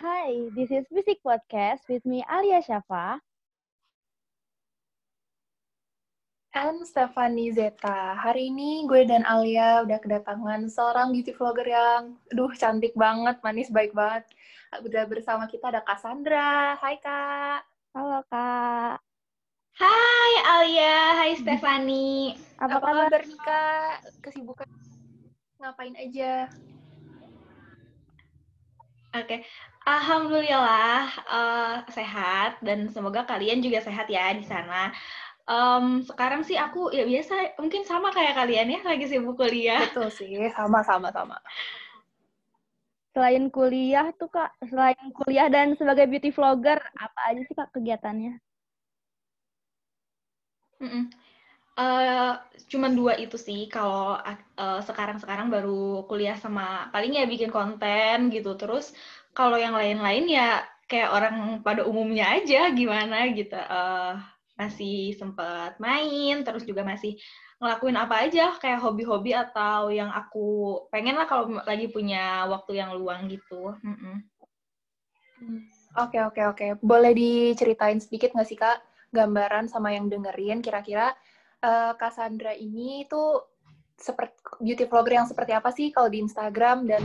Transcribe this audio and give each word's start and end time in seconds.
Hi, 0.00 0.48
this 0.56 0.72
is 0.72 0.88
Music 0.88 1.20
Podcast 1.20 1.84
with 1.84 2.00
me 2.08 2.24
Alia 2.24 2.64
Syafa. 2.64 3.20
And 6.56 6.80
Stephanie 6.88 7.52
Zeta. 7.52 8.16
Hari 8.16 8.48
ini 8.48 8.88
gue 8.88 9.04
dan 9.04 9.28
Alia 9.28 9.84
udah 9.84 10.00
kedatangan 10.00 10.72
seorang 10.72 11.12
beauty 11.12 11.36
vlogger 11.36 11.68
yang, 11.68 12.16
duh 12.32 12.48
cantik 12.56 12.96
banget, 12.96 13.44
manis, 13.44 13.68
baik 13.68 13.92
banget. 13.92 14.24
Udah 14.80 15.04
bersama 15.04 15.44
kita 15.44 15.68
ada 15.68 15.84
Cassandra. 15.84 16.80
Hai 16.80 16.96
Kak. 16.96 17.60
Halo 17.92 18.24
Kak. 18.32 19.04
Hai 19.76 20.32
Alia, 20.48 20.96
hai 21.20 21.36
Stephanie. 21.36 22.40
Apa, 22.56 22.80
Apa 22.80 22.88
kabar? 22.88 23.04
kabar 23.12 23.22
nih 23.28 23.40
Kak? 23.44 23.94
Kesibukan 24.24 24.64
ngapain 25.60 25.92
aja? 26.00 26.48
Oke, 29.12 29.28
okay. 29.28 29.40
Alhamdulillah 29.84 31.08
uh, 31.28 31.74
sehat 31.88 32.60
dan 32.60 32.88
semoga 32.92 33.24
kalian 33.24 33.64
juga 33.64 33.80
sehat 33.80 34.06
ya 34.12 34.32
di 34.36 34.44
sana. 34.44 34.92
Um, 35.50 36.06
sekarang 36.06 36.46
sih 36.46 36.54
aku 36.54 36.94
ya 36.94 37.02
biasa 37.02 37.58
mungkin 37.58 37.82
sama 37.82 38.14
kayak 38.14 38.38
kalian 38.38 38.70
ya 38.70 38.80
lagi 38.86 39.08
sibuk 39.08 39.40
kuliah. 39.40 39.82
Betul 39.90 40.12
sih, 40.12 40.30
sama 40.54 40.84
sama 40.86 41.10
sama. 41.10 41.40
Selain 43.10 43.50
kuliah 43.50 44.14
tuh 44.14 44.30
kak, 44.30 44.54
selain 44.70 45.10
kuliah 45.10 45.50
dan 45.50 45.74
sebagai 45.74 46.06
beauty 46.06 46.30
vlogger, 46.30 46.78
apa 46.78 47.20
aja 47.26 47.42
sih 47.42 47.56
kak 47.58 47.74
kegiatannya? 47.74 48.38
Mm 50.78 50.88
-mm. 50.88 51.04
Uh, 51.80 52.36
cuman 52.68 52.92
dua 52.92 53.16
itu 53.16 53.40
sih 53.40 53.64
kalau 53.72 54.12
uh, 54.20 54.80
sekarang-sekarang 54.84 55.48
baru 55.48 56.04
kuliah 56.04 56.36
sama 56.36 56.92
paling 56.92 57.16
ya 57.16 57.24
bikin 57.24 57.48
konten 57.48 58.28
gitu 58.28 58.52
terus 58.60 58.92
kalau 59.34 59.56
yang 59.56 59.74
lain-lain 59.74 60.26
ya 60.26 60.64
kayak 60.90 61.10
orang 61.14 61.36
pada 61.62 61.86
umumnya 61.86 62.34
aja 62.34 62.70
gimana 62.74 63.30
gitu. 63.30 63.54
Uh, 63.54 64.18
masih 64.60 65.16
sempat 65.16 65.80
main 65.80 66.44
terus 66.44 66.68
juga 66.68 66.84
masih 66.84 67.16
ngelakuin 67.64 67.96
apa 67.96 68.28
aja 68.28 68.52
kayak 68.60 68.84
hobi-hobi 68.84 69.32
atau 69.32 69.88
yang 69.88 70.12
aku 70.12 70.84
pengen 70.92 71.16
lah 71.16 71.24
kalau 71.24 71.64
lagi 71.64 71.88
punya 71.88 72.44
waktu 72.44 72.76
yang 72.76 72.92
luang 72.92 73.32
gitu. 73.32 73.72
Oke 75.96 76.20
oke 76.20 76.42
oke, 76.52 76.66
boleh 76.84 77.16
diceritain 77.16 77.96
sedikit 77.96 78.36
nggak 78.36 78.48
sih 78.48 78.60
kak 78.60 78.84
gambaran 79.16 79.66
sama 79.66 79.96
yang 79.96 80.12
dengerin 80.12 80.60
kira-kira? 80.60 81.16
Uh, 81.60 81.92
Cassandra 82.00 82.56
ini 82.56 83.04
tuh 83.04 83.44
seperti 84.00 84.40
beauty 84.64 84.88
vlogger 84.88 85.20
yang 85.20 85.28
seperti 85.28 85.52
apa 85.52 85.68
sih 85.72 85.92
kalau 85.92 86.08
di 86.08 86.24
Instagram 86.24 86.88
dan 86.88 87.04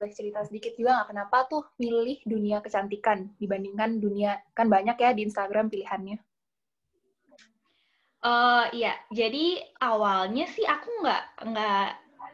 boleh 0.00 0.16
cerita 0.16 0.40
sedikit 0.48 0.72
juga 0.80 0.96
nggak 0.96 1.08
kenapa 1.12 1.36
tuh 1.44 1.62
milih 1.76 2.24
dunia 2.24 2.64
kecantikan 2.64 3.28
dibandingkan 3.36 4.00
dunia 4.00 4.40
kan 4.56 4.72
banyak 4.72 4.96
ya 4.96 5.12
di 5.12 5.28
Instagram 5.28 5.68
pilihannya. 5.68 6.16
Uh, 8.20 8.68
iya, 8.72 8.96
jadi 9.12 9.60
awalnya 9.80 10.48
sih 10.48 10.64
aku 10.64 10.88
nggak 11.04 11.24
nggak 11.52 11.88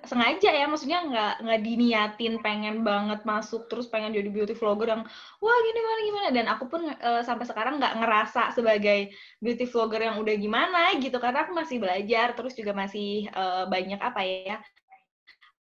sengaja 0.07 0.51
ya 0.55 0.67
maksudnya 0.71 1.03
nggak 1.03 1.35
nggak 1.43 1.61
diniatin 1.67 2.35
pengen 2.39 2.87
banget 2.87 3.27
masuk 3.27 3.67
terus 3.67 3.91
pengen 3.91 4.15
jadi 4.15 4.31
beauty 4.31 4.55
vlogger 4.55 4.95
yang 4.95 5.03
wah 5.43 5.59
gini 5.67 5.79
gimana 5.83 6.01
gimana 6.07 6.29
dan 6.31 6.47
aku 6.47 6.65
pun 6.71 6.83
uh, 6.87 7.23
sampai 7.27 7.47
sekarang 7.47 7.83
nggak 7.83 7.99
ngerasa 7.99 8.55
sebagai 8.55 9.11
beauty 9.43 9.67
vlogger 9.67 10.07
yang 10.07 10.17
udah 10.23 10.35
gimana 10.39 10.95
gitu 11.03 11.19
karena 11.19 11.43
aku 11.43 11.53
masih 11.59 11.83
belajar 11.83 12.39
terus 12.39 12.55
juga 12.55 12.73
masih 12.73 13.27
uh, 13.35 13.67
banyak 13.67 13.99
apa 13.99 14.21
ya 14.23 14.57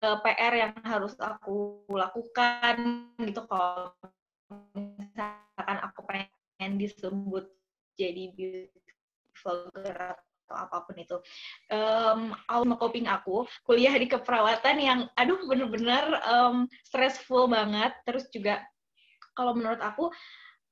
eh, 0.03 0.17
PR 0.23 0.53
yang 0.55 0.73
harus 0.83 1.15
aku 1.21 1.85
lakukan 1.91 3.07
gitu 3.21 3.41
kalau 3.47 3.93
misalkan 4.75 5.77
aku 5.81 5.99
pengen 6.05 6.77
disebut 6.79 7.47
jadi 7.95 8.31
beauty 8.35 8.79
vlogger 9.39 10.15
atau 10.45 10.55
apa 10.55 10.77
pun 10.85 10.95
itu. 11.01 11.17
Um, 11.73 12.37
awal 12.47 12.77
coping 12.77 13.09
aku 13.09 13.49
kuliah 13.65 13.93
di 13.97 14.05
keperawatan 14.05 14.77
yang 14.77 14.99
aduh 15.17 15.41
bener-bener 15.49 16.21
um, 16.29 16.69
stressful 16.85 17.49
banget. 17.49 17.93
Terus 18.05 18.29
juga 18.29 18.61
kalau 19.33 19.57
menurut 19.57 19.81
aku 19.81 20.13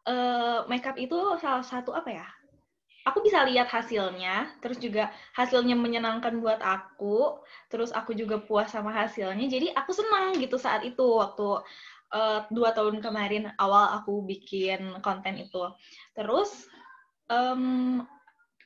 uh, 0.07 0.63
makeup 0.69 0.95
itu 0.95 1.17
salah 1.41 1.66
satu 1.66 1.91
apa 1.91 2.09
ya? 2.13 2.28
Aku 3.03 3.19
bisa 3.19 3.44
lihat 3.44 3.68
hasilnya, 3.68 4.47
terus 4.64 4.80
juga 4.80 5.12
hasilnya 5.36 5.75
menyenangkan 5.75 6.40
buat 6.40 6.64
aku, 6.64 7.44
terus 7.68 7.91
aku 7.91 8.16
juga 8.16 8.40
puas 8.40 8.72
sama 8.72 8.96
hasilnya. 8.96 9.44
Jadi 9.52 9.75
aku 9.75 9.91
senang 9.91 10.40
gitu 10.40 10.56
saat 10.56 10.88
itu 10.88 11.03
waktu 11.03 11.59
uh, 12.16 12.40
dua 12.47 12.72
tahun 12.72 13.03
kemarin 13.03 13.52
awal 13.59 14.00
aku 14.00 14.24
bikin 14.24 15.03
konten 15.03 15.36
itu. 15.36 15.68
Terus 16.16 16.72
um, 17.28 18.08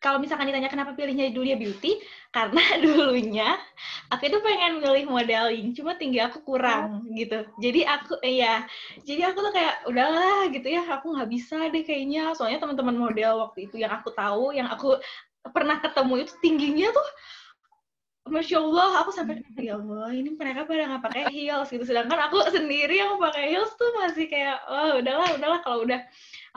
kalau 0.04 0.22
misalkan 0.22 0.50
ditanya 0.50 0.70
kenapa 0.70 0.94
pilihnya 0.94 1.34
dunia 1.34 1.58
beauty, 1.58 1.98
karena 2.36 2.62
dulunya 2.84 3.58
aku 4.14 4.30
itu 4.30 4.38
pengen 4.44 4.84
milih 4.84 5.06
modeling, 5.10 5.74
cuma 5.74 5.98
tinggi 5.98 6.22
aku 6.22 6.44
kurang 6.46 7.04
oh. 7.08 7.16
gitu. 7.18 7.44
Jadi 7.58 7.82
aku 7.84 8.20
iya, 8.22 8.64
jadi 9.04 9.34
aku 9.34 9.42
tuh 9.42 9.54
kayak 9.54 9.76
udahlah 9.90 10.50
gitu 10.54 10.68
ya, 10.68 10.84
aku 10.86 11.18
nggak 11.18 11.30
bisa 11.30 11.58
deh 11.72 11.84
kayaknya. 11.84 12.36
Soalnya 12.38 12.62
teman-teman 12.62 12.96
model 12.96 13.44
waktu 13.48 13.70
itu 13.72 13.82
yang 13.82 13.92
aku 13.92 14.14
tahu, 14.14 14.54
yang 14.54 14.70
aku 14.70 14.98
pernah 15.52 15.80
ketemu 15.80 16.28
itu 16.28 16.34
tingginya 16.44 16.88
tuh 16.92 17.08
Masya 18.28 18.58
Allah, 18.60 18.90
aku 19.04 19.12
sampai 19.16 19.42
ya 19.58 19.80
Allah, 19.80 20.12
ini 20.14 20.36
mereka 20.36 20.68
pada 20.68 20.88
nggak 20.88 21.04
pakai 21.08 21.24
heels 21.34 21.68
gitu. 21.72 21.84
Sedangkan 21.88 22.20
aku 22.30 22.44
sendiri 22.52 23.00
yang 23.00 23.18
pakai 23.18 23.56
heels 23.56 23.72
tuh 23.76 23.90
masih 24.00 24.28
kayak, 24.28 24.62
oh 24.68 25.00
udahlah, 25.00 25.30
udahlah 25.36 25.60
kalau 25.64 25.84
udah 25.84 26.00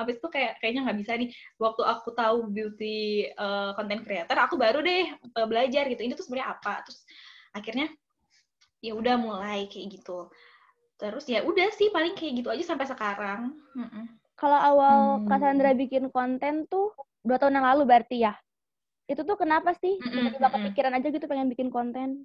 habis 0.00 0.16
itu 0.16 0.28
kayak 0.32 0.56
kayaknya 0.64 0.88
nggak 0.88 0.98
bisa 1.04 1.12
nih 1.20 1.28
waktu 1.60 1.82
aku 1.84 2.08
tahu 2.16 2.48
beauty 2.48 3.28
uh, 3.36 3.76
content 3.76 4.00
creator 4.00 4.36
aku 4.40 4.56
baru 4.56 4.80
deh 4.80 5.12
uh, 5.36 5.44
belajar 5.44 5.84
gitu 5.92 6.00
ini 6.00 6.16
tuh 6.16 6.24
sebenarnya 6.24 6.56
apa 6.56 6.80
terus 6.88 7.04
akhirnya 7.52 7.92
ya 8.80 8.96
udah 8.96 9.20
mulai 9.20 9.68
kayak 9.68 10.00
gitu 10.00 10.32
terus 10.96 11.28
ya 11.28 11.44
udah 11.44 11.68
sih 11.76 11.92
paling 11.92 12.16
kayak 12.16 12.40
gitu 12.40 12.48
aja 12.48 12.64
sampai 12.64 12.88
sekarang 12.88 13.52
mm 13.76 13.88
-mm. 13.88 14.04
kalau 14.40 14.56
awal 14.56 14.96
hmm. 15.20 15.28
Cassandra 15.28 15.76
bikin 15.76 16.08
konten 16.08 16.64
tuh 16.64 16.96
dua 17.20 17.36
tahun 17.36 17.60
yang 17.60 17.68
lalu 17.68 17.82
berarti 17.84 18.24
ya 18.24 18.32
itu 19.10 19.22
tuh 19.26 19.34
kenapa 19.34 19.74
sih 19.74 19.98
tiba-tiba 19.98 20.38
mm 20.38 20.46
-mm. 20.46 20.54
kepikiran 20.70 20.94
aja 20.94 21.08
gitu 21.10 21.26
pengen 21.26 21.50
bikin 21.50 21.68
konten 21.74 22.22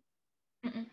mm 0.62 0.70
-mm. 0.70 0.86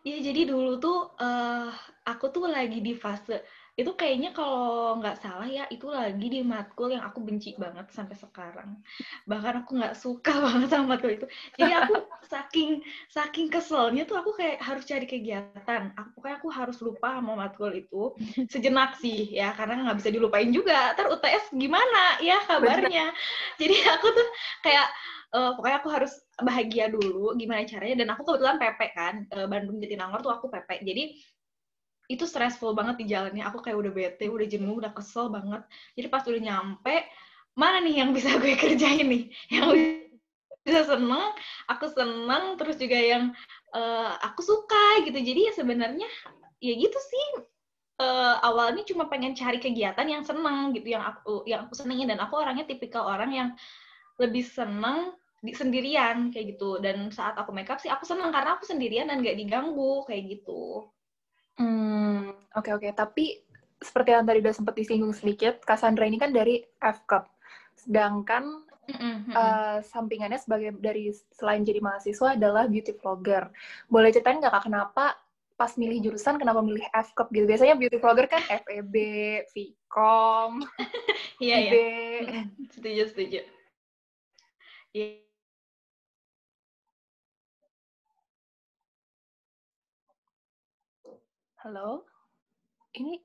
Ya 0.00 0.16
jadi 0.16 0.48
dulu 0.48 0.80
tuh 0.80 1.12
uh, 1.20 1.68
aku 2.08 2.32
tuh 2.32 2.48
lagi 2.48 2.80
di 2.80 2.96
fase 2.96 3.44
itu 3.80 3.96
kayaknya 3.96 4.30
kalau 4.36 5.00
nggak 5.00 5.16
salah 5.24 5.48
ya 5.48 5.64
itu 5.72 5.88
lagi 5.88 6.26
di 6.28 6.44
matkul 6.44 6.92
yang 6.92 7.00
aku 7.00 7.24
benci 7.24 7.56
banget 7.56 7.88
sampai 7.90 8.12
sekarang. 8.12 8.76
Bahkan 9.24 9.64
aku 9.64 9.70
nggak 9.80 9.96
suka 9.96 10.36
banget 10.44 10.68
sama 10.68 10.96
matkul 10.96 11.16
itu. 11.16 11.26
Jadi 11.56 11.72
aku 11.72 11.94
saking 12.28 12.84
saking 13.08 13.48
keselnya 13.48 14.04
tuh 14.04 14.20
aku 14.20 14.36
kayak 14.36 14.60
harus 14.60 14.84
cari 14.84 15.08
kegiatan. 15.08 15.96
Aku 15.96 16.20
kayak 16.20 16.44
aku 16.44 16.52
harus 16.52 16.76
lupa 16.84 17.16
sama 17.16 17.32
matkul 17.40 17.72
itu 17.72 18.12
sejenak 18.52 19.00
sih 19.00 19.32
ya. 19.32 19.56
Karena 19.56 19.88
nggak 19.88 19.98
bisa 20.04 20.10
dilupain 20.12 20.52
juga. 20.52 20.92
Ntar 20.92 21.08
UTS 21.08 21.56
gimana 21.56 22.20
ya 22.20 22.36
kabarnya? 22.44 23.16
Jadi 23.60 23.76
aku 23.88 24.06
tuh 24.12 24.28
kayak 24.60 24.86
uh, 25.32 25.56
pokoknya 25.56 25.78
aku 25.80 25.88
harus 25.88 26.12
bahagia 26.36 26.92
dulu 26.92 27.32
gimana 27.40 27.64
caranya. 27.64 28.04
Dan 28.04 28.08
aku 28.12 28.28
kebetulan 28.28 28.60
PP 28.60 28.80
kan 28.92 29.14
uh, 29.32 29.48
Bandung 29.48 29.80
Jatinangor 29.80 30.20
tuh 30.20 30.36
aku 30.36 30.52
PP 30.52 30.84
jadi 30.84 31.16
itu 32.10 32.26
stressful 32.26 32.74
banget 32.74 32.98
di 32.98 33.06
jalannya. 33.06 33.46
Aku 33.46 33.62
kayak 33.62 33.78
udah 33.78 33.92
bete 33.94 34.26
udah 34.26 34.46
jenuh 34.50 34.82
udah 34.82 34.90
kesel 34.90 35.30
banget. 35.30 35.62
Jadi 35.94 36.06
pas 36.10 36.26
udah 36.26 36.42
nyampe 36.42 37.06
mana 37.54 37.78
nih 37.86 38.02
yang 38.02 38.10
bisa 38.16 38.34
gue 38.42 38.58
kerjain 38.58 39.06
nih? 39.06 39.30
Yang 39.54 39.66
bisa 40.66 40.84
seneng 40.84 41.32
aku 41.70 41.86
seneng 41.94 42.58
terus 42.58 42.76
juga 42.76 42.98
yang 42.98 43.30
uh, 43.72 44.18
aku 44.26 44.42
suka 44.42 45.06
gitu. 45.06 45.22
Jadi 45.22 45.40
ya 45.46 45.52
sebenarnya 45.54 46.08
ya 46.58 46.74
gitu 46.74 46.98
sih. 46.98 47.46
Uh, 48.00 48.40
awalnya 48.40 48.80
cuma 48.88 49.12
pengen 49.12 49.36
cari 49.36 49.60
kegiatan 49.60 50.08
yang 50.08 50.24
seneng 50.24 50.72
gitu 50.72 50.96
yang 50.96 51.04
aku 51.04 51.46
yang 51.46 51.70
aku 51.70 51.78
senengin. 51.78 52.10
Dan 52.10 52.18
aku 52.18 52.42
orangnya 52.42 52.66
tipikal 52.66 53.06
orang 53.06 53.30
yang 53.30 53.48
lebih 54.18 54.42
seneng 54.42 55.14
di 55.46 55.54
sendirian 55.54 56.34
kayak 56.34 56.58
gitu. 56.58 56.82
Dan 56.82 57.14
saat 57.14 57.38
aku 57.38 57.54
makeup 57.54 57.78
sih 57.78 57.92
aku 57.92 58.02
seneng. 58.02 58.34
Karena 58.34 58.58
aku 58.58 58.66
sendirian 58.66 59.06
dan 59.06 59.22
gak 59.22 59.38
diganggu 59.38 60.02
kayak 60.10 60.26
gitu 60.26 60.90
Hmm, 61.60 62.32
oke 62.56 62.64
okay, 62.64 62.72
oke. 62.72 62.80
Okay. 62.88 62.92
Tapi 62.96 63.24
seperti 63.80 64.16
yang 64.16 64.24
tadi 64.24 64.40
udah 64.40 64.54
sempat 64.56 64.74
disinggung 64.76 65.12
sedikit, 65.12 65.60
Cassandra 65.60 66.08
ini 66.08 66.16
kan 66.16 66.32
dari 66.32 66.64
F 66.80 67.04
Cup. 67.04 67.28
Sedangkan 67.76 68.64
mm-hmm. 68.88 69.32
uh, 69.36 69.78
sampingannya 69.84 70.40
sebagai 70.40 70.72
dari 70.80 71.12
selain 71.36 71.60
jadi 71.60 71.84
mahasiswa 71.84 72.36
adalah 72.36 72.64
beauty 72.64 72.96
vlogger. 72.96 73.52
Boleh 73.92 74.08
ceritain 74.08 74.40
nggak 74.40 74.52
kak 74.52 74.64
kenapa 74.72 75.20
pas 75.60 75.76
milih 75.76 76.00
jurusan 76.00 76.40
kenapa 76.40 76.64
milih 76.64 76.84
F 76.96 77.12
Cup 77.12 77.28
gitu? 77.28 77.44
Biasanya 77.44 77.76
beauty 77.76 78.00
vlogger 78.00 78.24
kan 78.24 78.40
FEB, 78.64 78.94
Vcom, 79.52 80.64
Iya 81.44 81.56
iya. 81.60 81.72
Setuju 82.72 83.02
setuju. 83.12 83.40
Iya. 84.96 85.29
Halo? 91.60 92.08
Ini 92.96 93.20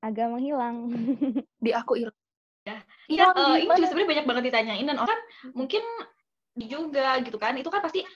agak 0.00 0.32
menghilang. 0.32 0.88
di 1.64 1.70
aku 1.76 2.00
hilang. 2.00 2.16
Ya, 2.64 2.78
iya, 3.10 3.28
uh, 3.28 3.58
ini 3.58 3.68
juga 3.68 3.90
sebenarnya 3.90 4.10
banyak 4.16 4.26
banget 4.30 4.44
ditanyain 4.48 4.86
dan 4.86 4.96
orang 4.96 5.20
mungkin 5.52 5.82
juga 6.56 7.18
gitu 7.20 7.36
kan, 7.36 7.58
itu 7.58 7.66
kan 7.68 7.82
pasti 7.82 8.06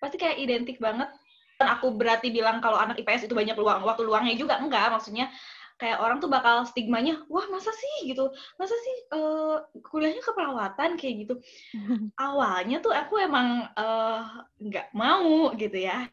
pasti 0.00 0.16
kayak 0.16 0.40
identik 0.40 0.80
banget. 0.80 1.12
Dan 1.60 1.68
aku 1.76 1.92
berarti 1.92 2.32
bilang 2.32 2.64
kalau 2.64 2.80
anak 2.80 2.96
IPS 3.04 3.28
itu 3.28 3.36
banyak 3.36 3.52
luang 3.58 3.84
waktu 3.84 4.06
luangnya 4.06 4.32
juga 4.40 4.56
enggak, 4.56 4.96
maksudnya 4.96 5.28
kayak 5.76 6.00
orang 6.00 6.22
tuh 6.24 6.32
bakal 6.32 6.64
stigmanya, 6.64 7.20
wah 7.28 7.44
masa 7.52 7.68
sih 7.74 8.08
gitu, 8.08 8.32
masa 8.56 8.72
sih 8.80 8.96
uh, 9.12 9.60
kuliahnya 9.84 10.24
keperawatan 10.24 10.96
kayak 10.96 11.14
gitu. 11.28 11.34
Awalnya 12.16 12.80
tuh 12.80 12.96
aku 12.96 13.20
emang 13.20 13.68
nggak 14.56 14.88
uh, 14.88 14.96
mau 14.96 15.52
gitu 15.52 15.76
ya. 15.84 16.08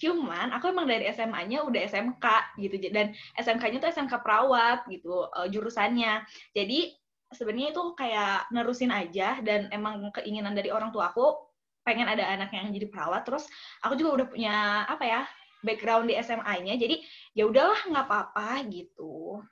Cuman 0.00 0.48
aku 0.56 0.72
emang 0.72 0.88
dari 0.88 1.12
SMA-nya 1.12 1.60
udah 1.68 1.80
SMK 1.84 2.26
gitu 2.56 2.74
dan 2.88 3.12
SMK-nya 3.36 3.84
tuh 3.84 3.90
SMK 3.92 4.24
perawat 4.24 4.88
gitu 4.88 5.28
uh, 5.28 5.46
jurusannya. 5.52 6.24
Jadi 6.56 6.96
sebenarnya 7.30 7.76
itu 7.76 7.82
kayak 7.94 8.48
nerusin 8.50 8.90
aja 8.90 9.38
dan 9.44 9.68
emang 9.70 10.08
keinginan 10.16 10.56
dari 10.56 10.72
orang 10.72 10.90
tua 10.90 11.12
aku 11.12 11.36
pengen 11.84 12.08
ada 12.08 12.24
anak 12.24 12.48
yang 12.56 12.72
jadi 12.72 12.88
perawat. 12.88 13.28
Terus 13.28 13.44
aku 13.84 14.00
juga 14.00 14.24
udah 14.24 14.26
punya 14.32 14.56
apa 14.88 15.04
ya 15.04 15.20
background 15.60 16.08
di 16.08 16.16
SMA-nya. 16.16 16.80
Jadi 16.80 17.04
ya 17.36 17.44
udahlah 17.44 17.80
nggak 17.84 18.06
apa-apa 18.08 18.64
gitu. 18.72 19.44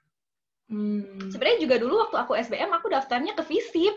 Hmm. 0.68 1.28
Sebenarnya 1.28 1.60
juga 1.60 1.76
dulu 1.76 2.08
waktu 2.08 2.16
aku 2.24 2.32
SBM 2.40 2.72
aku 2.72 2.88
daftarnya 2.88 3.36
ke 3.36 3.44
FISIP. 3.44 3.96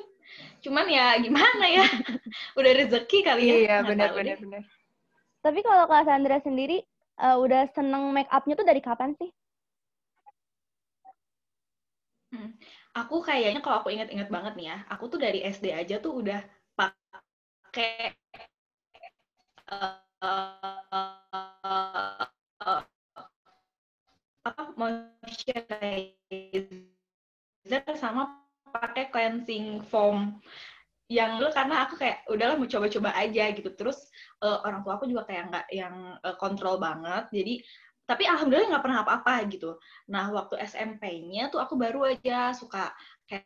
Cuman 0.63 0.88
ya 0.88 1.15
gimana 1.19 1.65
ya? 1.68 1.88
udah 2.59 2.71
rezeki 2.75 3.19
kali 3.24 3.44
ya. 3.48 3.56
Iya, 3.56 3.75
benar 3.88 4.15
benar 4.15 4.39
benar. 4.39 4.63
Tapi 5.41 5.59
kalau 5.65 5.89
Kak 5.89 6.05
Sandra 6.05 6.38
sendiri 6.45 6.85
uh, 7.17 7.38
udah 7.41 7.65
seneng 7.73 8.13
make 8.13 8.29
upnya 8.29 8.53
tuh 8.53 8.65
dari 8.65 8.81
kapan 8.81 9.17
sih? 9.17 9.33
Hmm. 12.31 12.55
Aku 12.95 13.19
kayaknya 13.25 13.59
kalau 13.59 13.83
aku 13.83 13.91
inget-inget 13.91 14.31
banget 14.31 14.53
nih 14.55 14.67
ya, 14.71 14.77
aku 14.88 15.11
tuh 15.11 15.19
dari 15.19 15.43
SD 15.43 15.73
aja 15.75 15.99
tuh 15.99 16.23
udah 16.23 16.39
pakai 16.77 18.15
uh, 19.67 19.99
apa 24.41 24.63
moisturizer 24.77 25.65
sama 27.99 28.41
pakai 28.71 29.11
cleansing 29.11 29.83
foam 29.91 30.39
yang 31.11 31.35
dulu 31.35 31.51
karena 31.51 31.83
aku 31.83 31.99
kayak 31.99 32.23
udahlah 32.31 32.55
mau 32.55 32.71
coba-coba 32.71 33.11
aja 33.19 33.51
gitu. 33.51 33.69
Terus 33.75 33.99
uh, 34.39 34.63
orang 34.63 34.79
tua 34.87 34.95
aku 34.95 35.11
juga 35.11 35.27
kayak 35.27 35.43
nggak 35.51 35.67
yang 35.75 36.15
uh, 36.23 36.35
kontrol 36.39 36.79
banget. 36.79 37.27
Jadi 37.35 37.59
tapi 38.07 38.23
alhamdulillah 38.27 38.71
nggak 38.71 38.83
pernah 38.87 38.99
apa-apa 39.03 39.33
gitu. 39.51 39.75
Nah 40.07 40.31
waktu 40.31 40.55
SMP-nya 40.63 41.51
tuh 41.51 41.59
aku 41.59 41.75
baru 41.75 42.15
aja 42.15 42.55
suka 42.55 42.95
kayak 43.27 43.43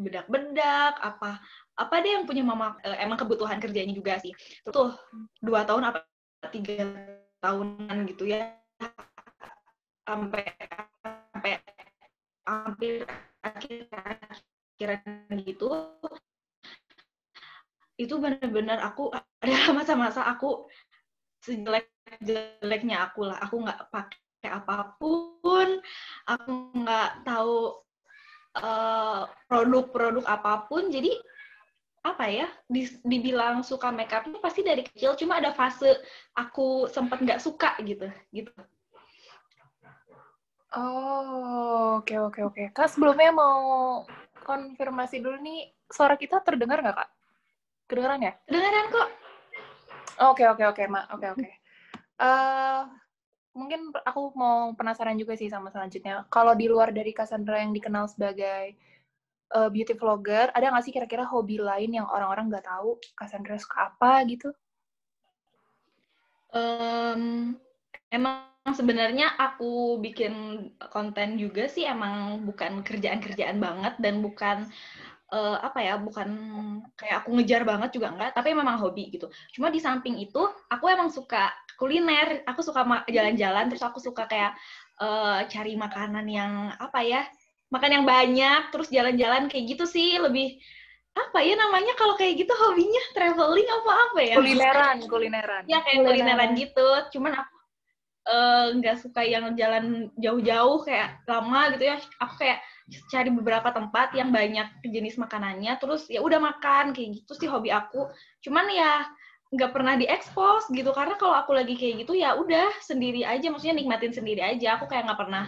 bedak-bedak 0.00 0.96
apa 1.04 1.36
apa 1.76 1.94
deh 2.00 2.16
yang 2.16 2.24
punya 2.24 2.40
mama 2.40 2.80
uh, 2.80 2.96
emang 2.96 3.20
kebutuhan 3.20 3.60
kerjanya 3.60 3.92
juga 3.92 4.16
sih. 4.24 4.32
Tuh 4.64 4.96
dua 5.44 5.68
tahun 5.68 5.92
apa 5.92 6.00
tiga 6.48 6.88
tahunan 7.44 8.08
gitu 8.08 8.24
ya 8.24 8.56
sampai 10.08 10.42
hampir 12.50 13.06
akhir 13.40 13.86
akhiran 13.94 15.36
gitu 15.46 15.68
itu 18.00 18.14
benar-benar 18.16 18.80
aku 18.80 19.12
ada 19.44 19.72
masa-masa 19.76 20.24
aku 20.24 20.66
sejelek 21.44 21.88
jeleknya 22.20 23.08
aku 23.08 23.28
lah. 23.28 23.38
Aku 23.44 23.62
nggak 23.64 23.92
pakai 23.92 24.48
apa 24.50 24.96
pun 24.98 25.68
aku 26.26 26.50
nggak 26.74 27.10
tahu 27.28 27.76
eh, 28.56 29.22
produk-produk 29.46 30.24
apa 30.26 30.66
pun. 30.66 30.88
Jadi 30.88 31.12
apa 32.00 32.32
ya 32.32 32.48
dibilang 33.04 33.60
suka 33.60 33.92
makeup 33.92 34.24
pasti 34.40 34.64
dari 34.64 34.80
kecil 34.80 35.20
cuma 35.20 35.36
ada 35.36 35.52
fase 35.52 36.00
aku 36.32 36.88
sempat 36.88 37.20
nggak 37.20 37.44
suka 37.44 37.76
gitu 37.84 38.08
gitu 38.32 38.48
Oh, 40.70 41.98
oke 41.98 42.14
oke 42.14 42.40
oke. 42.46 42.62
Kak, 42.70 42.94
sebelumnya 42.94 43.34
mau 43.34 43.58
konfirmasi 44.46 45.18
dulu 45.18 45.42
nih, 45.42 45.66
suara 45.90 46.14
kita 46.14 46.38
terdengar 46.46 46.78
nggak, 46.78 46.94
Kak? 46.94 47.10
Kedengaran 47.90 48.22
ya? 48.22 48.32
Kedengaran 48.46 48.86
kok. 48.94 49.08
Oke 50.30 50.44
oke 50.46 50.62
oke, 50.62 50.82
Mak. 50.86 51.04
Oke 51.16 51.26
oke. 51.34 51.48
Uh, 52.20 52.86
mungkin 53.56 53.90
aku 54.06 54.30
mau 54.38 54.70
penasaran 54.78 55.18
juga 55.18 55.34
sih 55.34 55.50
sama 55.50 55.74
selanjutnya. 55.74 56.22
Kalau 56.30 56.54
di 56.54 56.70
luar 56.70 56.94
dari 56.94 57.10
Cassandra 57.10 57.58
yang 57.58 57.74
dikenal 57.74 58.06
sebagai 58.06 58.78
uh, 59.56 59.66
beauty 59.72 59.98
vlogger, 59.98 60.54
ada 60.54 60.70
nggak 60.70 60.84
sih 60.86 60.94
kira-kira 60.94 61.26
hobi 61.26 61.58
lain 61.58 61.98
yang 61.98 62.06
orang-orang 62.06 62.46
nggak 62.46 62.68
tahu 62.68 63.00
Cassandra 63.18 63.58
suka 63.58 63.90
apa 63.90 64.22
gitu? 64.30 64.54
Um, 66.54 67.58
emang 68.10 68.46
sebenarnya 68.72 69.36
aku 69.36 69.98
bikin 70.02 70.66
konten 70.90 71.36
juga 71.36 71.66
sih 71.66 71.86
emang 71.86 72.44
bukan 72.44 72.82
kerjaan-kerjaan 72.86 73.58
banget 73.58 73.94
dan 73.98 74.24
bukan 74.24 74.66
uh, 75.30 75.56
apa 75.62 75.78
ya 75.80 75.94
bukan 75.96 76.28
kayak 76.98 77.24
aku 77.24 77.38
ngejar 77.38 77.62
banget 77.62 77.96
juga 77.96 78.12
enggak 78.12 78.30
tapi 78.34 78.52
memang 78.52 78.76
hobi 78.78 79.10
gitu. 79.14 79.30
Cuma 79.54 79.70
di 79.70 79.78
samping 79.78 80.18
itu 80.18 80.42
aku 80.68 80.84
emang 80.90 81.08
suka 81.08 81.50
kuliner 81.80 82.44
aku 82.44 82.60
suka 82.60 82.84
jalan-jalan 83.08 83.72
terus 83.72 83.80
aku 83.80 84.02
suka 84.02 84.28
kayak 84.28 84.52
uh, 85.00 85.40
cari 85.48 85.74
makanan 85.80 86.28
yang 86.28 86.52
apa 86.76 87.00
ya 87.00 87.24
makan 87.72 88.02
yang 88.02 88.04
banyak 88.04 88.68
terus 88.68 88.92
jalan-jalan 88.92 89.48
kayak 89.48 89.64
gitu 89.78 89.88
sih 89.88 90.18
lebih 90.20 90.60
apa 91.10 91.42
ya 91.42 91.58
namanya 91.58 91.94
kalau 91.98 92.14
kayak 92.14 92.38
gitu 92.38 92.52
hobinya 92.54 93.02
traveling 93.16 93.66
apa 93.66 93.92
apa 94.10 94.18
ya. 94.22 94.34
Kulineran 94.38 94.96
kulineran. 95.06 95.62
Ya 95.66 95.78
kayak 95.82 96.06
kulineran, 96.06 96.14
kulineran 96.14 96.50
gitu. 96.58 96.88
Cuman 97.16 97.32
aku 97.34 97.59
nggak 98.78 98.96
uh, 98.96 99.00
suka 99.00 99.26
yang 99.26 99.50
jalan 99.58 100.08
jauh-jauh 100.18 100.86
kayak 100.86 101.22
lama 101.26 101.74
gitu 101.74 101.84
ya. 101.90 101.96
Aku 102.22 102.34
kayak 102.38 102.62
cari 103.10 103.30
beberapa 103.30 103.70
tempat 103.70 104.14
yang 104.14 104.34
banyak 104.34 104.82
jenis 104.86 105.18
makanannya 105.18 105.78
terus 105.78 106.10
ya 106.10 106.22
udah 106.22 106.42
makan 106.42 106.94
kayak 106.94 107.22
gitu 107.22 107.32
sih 107.34 107.48
hobi 107.50 107.74
aku. 107.74 108.06
Cuman 108.42 108.66
ya 108.70 109.06
nggak 109.50 109.74
pernah 109.74 109.98
diekspos 109.98 110.70
gitu 110.70 110.94
karena 110.94 111.18
kalau 111.18 111.34
aku 111.34 111.50
lagi 111.50 111.74
kayak 111.74 112.06
gitu 112.06 112.14
ya 112.14 112.38
udah 112.38 112.70
sendiri 112.86 113.26
aja 113.26 113.50
maksudnya 113.50 113.78
nikmatin 113.82 114.14
sendiri 114.14 114.42
aja. 114.42 114.78
Aku 114.78 114.86
kayak 114.86 115.10
nggak 115.10 115.20
pernah 115.20 115.44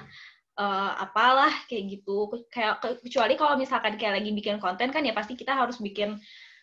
uh, 0.59 0.93
apalah 0.99 1.55
kayak 1.71 2.01
gitu. 2.01 2.31
Kayak 2.51 2.83
kecuali 3.03 3.35
kalau 3.39 3.55
misalkan 3.55 3.95
kayak 3.95 4.23
lagi 4.23 4.31
bikin 4.35 4.59
konten 4.59 4.91
kan 4.91 5.07
ya 5.07 5.15
pasti 5.15 5.39
kita 5.39 5.55
harus 5.55 5.79
bikin 5.79 6.19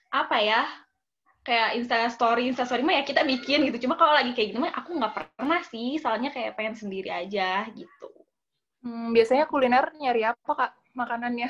apa 0.09 0.37
ya 0.41 0.65
kayak 1.49 1.81
Insta 1.81 2.05
Story, 2.13 2.45
Insta 2.45 2.69
Story 2.69 2.85
mah 2.85 3.01
ya 3.01 3.03
kita 3.03 3.25
bikin 3.25 3.65
gitu. 3.65 3.89
Cuma 3.89 3.97
kalau 3.97 4.13
lagi 4.13 4.37
kayak 4.37 4.53
gitu 4.53 4.61
mah 4.61 4.69
aku 4.77 4.93
nggak 4.93 5.13
pernah 5.17 5.61
sih, 5.65 5.97
soalnya 5.97 6.29
kayak 6.29 6.53
pengen 6.53 6.77
sendiri 6.77 7.09
aja 7.09 7.65
gitu. 7.73 8.09
Hmm, 8.85 9.09
biasanya 9.11 9.49
kuliner 9.49 9.89
nyari 9.97 10.29
apa 10.29 10.51
kak 10.53 10.71
makanannya? 10.93 11.49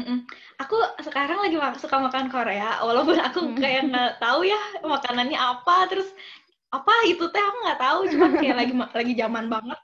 Mm-mm. 0.00 0.24
Aku 0.64 0.76
sekarang 1.04 1.44
lagi 1.44 1.60
suka 1.76 2.00
makan 2.00 2.32
Korea, 2.32 2.80
walaupun 2.80 3.20
aku 3.20 3.52
kayak 3.60 3.92
nggak 3.92 4.12
tahu 4.24 4.48
ya 4.48 4.60
makanannya 4.80 5.36
apa, 5.36 5.92
terus 5.92 6.08
apa 6.72 6.92
itu 7.04 7.28
teh 7.28 7.42
aku 7.42 7.58
nggak 7.68 7.80
tahu, 7.82 7.98
cuma 8.16 8.26
kayak 8.40 8.56
lagi 8.64 8.72
lagi 8.74 9.12
zaman 9.12 9.46
banget. 9.52 9.78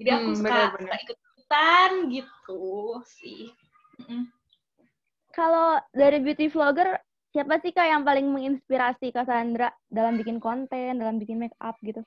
Jadi 0.00 0.10
aku 0.16 0.30
hmm, 0.32 0.38
suka, 0.40 0.56
suka 0.80 0.96
ikut 1.04 1.18
ikutan 1.52 1.90
gitu 2.08 2.62
sih. 3.04 3.52
Mm-mm. 4.00 4.24
Kalau 5.36 5.80
dari 5.92 6.20
beauty 6.24 6.48
vlogger 6.48 6.96
siapa 7.32 7.58
sih 7.64 7.72
kak 7.72 7.88
yang 7.88 8.04
paling 8.04 8.28
menginspirasi 8.28 9.08
kak 9.10 9.24
Sandra 9.24 9.72
dalam 9.88 10.20
bikin 10.20 10.36
konten, 10.36 11.00
dalam 11.00 11.16
bikin 11.16 11.40
make 11.40 11.56
up 11.58 11.80
gitu? 11.80 12.04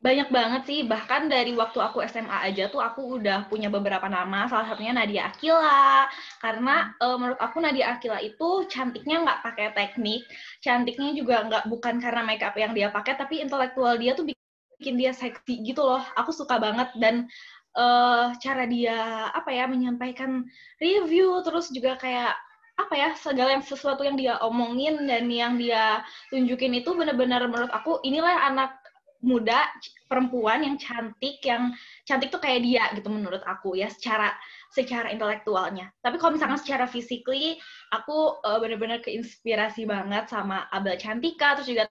Banyak 0.00 0.32
banget 0.32 0.62
sih, 0.64 0.80
bahkan 0.88 1.28
dari 1.28 1.52
waktu 1.52 1.76
aku 1.76 2.00
SMA 2.08 2.32
aja 2.48 2.72
tuh 2.72 2.80
aku 2.80 3.20
udah 3.20 3.44
punya 3.52 3.68
beberapa 3.68 4.08
nama, 4.08 4.48
salah 4.48 4.64
satunya 4.72 4.96
Nadia 4.96 5.28
Akila, 5.28 6.08
karena 6.40 6.96
uh, 7.04 7.20
menurut 7.20 7.36
aku 7.36 7.60
Nadia 7.60 7.92
Akila 7.92 8.16
itu 8.24 8.64
cantiknya 8.72 9.20
nggak 9.20 9.44
pakai 9.44 9.76
teknik, 9.76 10.24
cantiknya 10.64 11.12
juga 11.12 11.44
nggak 11.44 11.64
bukan 11.68 12.00
karena 12.00 12.24
make 12.24 12.40
up 12.40 12.56
yang 12.56 12.72
dia 12.72 12.88
pakai, 12.88 13.20
tapi 13.20 13.44
intelektual 13.44 14.00
dia 14.00 14.16
tuh 14.16 14.24
bikin 14.24 14.96
dia 14.96 15.12
seksi 15.12 15.68
gitu 15.68 15.84
loh, 15.84 16.00
aku 16.16 16.32
suka 16.32 16.56
banget. 16.56 16.88
Dan 16.96 17.28
uh, 17.76 18.32
cara 18.40 18.64
dia 18.64 19.28
apa 19.36 19.52
ya 19.52 19.68
menyampaikan 19.68 20.48
review, 20.80 21.44
terus 21.44 21.68
juga 21.68 22.00
kayak 22.00 22.40
apa 22.86 22.94
ya 22.96 23.10
segala 23.18 23.52
yang 23.56 23.64
sesuatu 23.64 24.02
yang 24.02 24.16
dia 24.16 24.40
omongin 24.40 25.04
dan 25.04 25.28
yang 25.28 25.60
dia 25.60 26.00
tunjukin 26.32 26.80
itu 26.80 26.90
benar-benar 26.96 27.44
menurut 27.46 27.72
aku 27.72 28.00
inilah 28.02 28.48
anak 28.48 28.80
muda 29.20 29.68
perempuan 30.08 30.64
yang 30.64 30.80
cantik 30.80 31.44
yang 31.44 31.76
cantik 32.08 32.32
tuh 32.32 32.40
kayak 32.40 32.64
dia 32.64 32.88
gitu 32.96 33.12
menurut 33.12 33.44
aku 33.44 33.76
ya 33.76 33.92
secara 33.92 34.32
secara 34.72 35.12
intelektualnya. 35.12 35.92
Tapi 36.00 36.16
kalau 36.16 36.34
misalkan 36.34 36.56
secara 36.56 36.88
physically 36.88 37.60
aku 37.92 38.40
uh, 38.40 38.58
bener-bener 38.58 39.04
keinspirasi 39.04 39.84
banget 39.84 40.32
sama 40.32 40.66
Abel 40.72 40.96
Cantika 40.96 41.60
terus 41.60 41.68
juga 41.68 41.84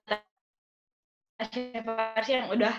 Tasya 1.40 2.34
yang 2.44 2.48
udah 2.52 2.74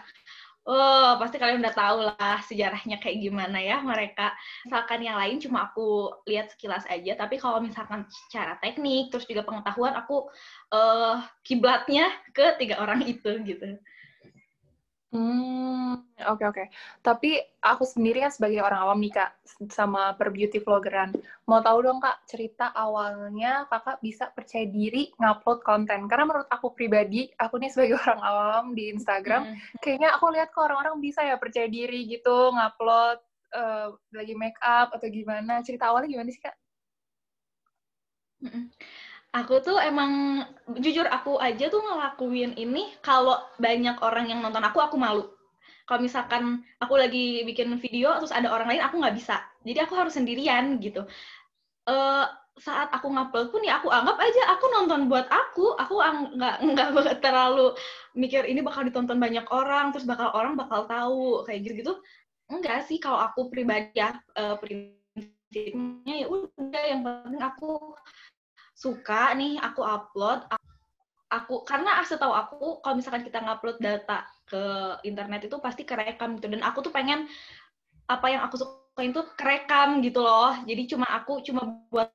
Oh, 0.62 1.18
pasti 1.18 1.41
kalian 1.41 1.65
udah 1.65 1.74
tahu 1.74 1.98
lah 2.06 2.38
sejarahnya 2.46 3.01
kayak 3.01 3.18
gimana 3.18 3.58
ya 3.58 3.82
mereka. 3.82 4.30
Misalkan 4.62 5.01
yang 5.01 5.18
lain 5.18 5.41
cuma 5.41 5.65
aku 5.74 6.13
lihat 6.30 6.53
sekilas 6.53 6.86
aja, 6.86 7.18
tapi 7.18 7.41
kalau 7.41 7.58
misalkan 7.58 8.06
secara 8.06 8.62
teknik, 8.62 9.10
terus 9.10 9.25
juga 9.25 9.41
pengetahuan, 9.41 9.98
aku 9.98 10.30
uh, 10.70 11.18
kiblatnya 11.41 12.13
ke 12.30 12.62
tiga 12.62 12.77
orang 12.77 13.01
itu 13.01 13.41
gitu. 13.41 13.82
Hmm, 15.12 16.08
oke 16.24 16.39
okay, 16.39 16.46
oke. 16.48 16.56
Okay. 16.56 16.68
Tapi 17.03 17.36
aku 17.60 17.84
sendiri 17.84 18.24
kan 18.24 18.32
sebagai 18.32 18.63
orang 18.63 18.80
awam 18.88 19.03
nih 19.03 19.12
kak, 19.12 19.44
sama 19.68 20.15
per 20.15 20.32
beauty 20.32 20.63
vloggeran. 20.63 21.12
Mau 21.51 21.60
tahu 21.60 21.84
dong 21.84 22.00
kak, 22.00 22.24
cerita 22.32 22.72
awalnya 22.72 23.68
kakak 23.68 24.00
bisa 24.00 24.32
percaya 24.32 24.63
diri 24.72 25.12
ngupload 25.20 25.68
konten. 25.68 26.08
Karena 26.08 26.24
menurut 26.32 26.48
aku 26.48 26.72
pribadi, 26.72 27.27
aku 27.36 27.60
nih 27.60 27.68
sebagai 27.75 28.00
orang 28.08 28.22
awam 28.24 28.65
di 28.72 28.88
Instagram, 28.88 29.51
hmm. 29.51 29.84
kayaknya 29.84 30.15
aku 30.15 30.32
lihat 30.32 30.56
kok 30.56 30.63
orang-orang 30.63 30.96
bisa 31.03 31.27
ya 31.27 31.36
percaya 31.36 31.68
diri 31.68 32.08
gitu 32.08 32.56
ngupload 32.56 33.20
uh, 33.51 33.91
lagi 34.15 34.34
make 34.39 34.60
up 34.63 34.96
atau 34.96 35.12
gimana. 35.12 35.60
Cerita 35.60 35.91
awalnya 35.91 36.08
gimana 36.08 36.32
sih 36.32 36.39
kak? 36.39 36.56
Aku 39.31 39.63
tuh 39.63 39.79
emang 39.79 40.43
jujur 40.75 41.07
aku 41.07 41.39
aja 41.39 41.71
tuh 41.71 41.79
ngelakuin 41.79 42.51
ini 42.59 42.91
kalau 43.00 43.39
banyak 43.63 43.95
orang 44.03 44.27
yang 44.27 44.43
nonton 44.43 44.59
aku 44.59 44.83
aku 44.83 45.00
malu. 45.00 45.23
Kalau 45.88 46.03
misalkan 46.03 46.67
aku 46.83 47.00
lagi 47.00 47.47
bikin 47.47 47.71
video 47.79 48.11
terus 48.19 48.35
ada 48.35 48.51
orang 48.51 48.67
lain 48.75 48.83
aku 48.83 49.00
nggak 49.00 49.15
bisa. 49.15 49.39
Jadi 49.63 49.79
aku 49.79 49.95
harus 49.95 50.19
sendirian 50.19 50.83
gitu. 50.83 51.07
Uh, 51.88 52.27
saat 52.59 52.91
aku 52.91 53.07
ngupload 53.07 53.55
pun 53.55 53.63
ya 53.63 53.79
aku 53.79 53.88
anggap 53.88 54.19
aja 54.19 54.51
aku 54.51 54.65
nonton 54.67 55.07
buat 55.07 55.31
aku. 55.31 55.79
Aku 55.79 56.03
nggak 56.35 56.55
nggak 56.67 56.89
terlalu 57.23 57.71
mikir 58.11 58.43
ini 58.43 58.59
bakal 58.59 58.83
ditonton 58.83 59.15
banyak 59.15 59.47
orang 59.47 59.95
terus 59.95 60.03
bakal 60.03 60.27
orang 60.35 60.59
bakal 60.59 60.83
tahu 60.91 61.47
kayak 61.47 61.71
gitu 61.71 61.73
gitu. 61.88 61.93
Enggak 62.51 62.83
sih 62.83 63.00
kalau 63.00 63.23
aku 63.23 63.47
pribadi 63.47 63.95
ya 63.95 64.11
uh, 64.35 64.59
prinsipnya 64.59 66.15
ya 66.19 66.27
udah 66.27 66.83
yang 66.83 67.01
penting 67.07 67.39
aku 67.39 67.95
suka 68.75 69.35
nih 69.37 69.59
aku 69.61 69.81
upload 69.83 70.47
aku 71.31 71.63
karena 71.63 72.03
tahu 72.03 72.33
aku 72.35 72.83
kalau 72.83 72.95
misalkan 72.99 73.23
kita 73.23 73.39
ngupload 73.39 73.79
data 73.79 74.27
ke 74.43 74.63
internet 75.07 75.47
itu 75.47 75.57
pasti 75.63 75.87
kerekam 75.87 76.35
gitu. 76.37 76.51
Dan 76.51 76.61
aku 76.61 76.83
tuh 76.83 76.91
pengen 76.91 77.25
apa 78.11 78.27
yang 78.27 78.43
aku 78.43 78.59
suka 78.59 79.01
itu 79.01 79.23
kerekam 79.39 80.03
gitu 80.03 80.19
loh. 80.19 80.51
Jadi 80.67 80.91
cuma 80.91 81.07
aku 81.07 81.39
cuma 81.39 81.87
buat 81.87 82.11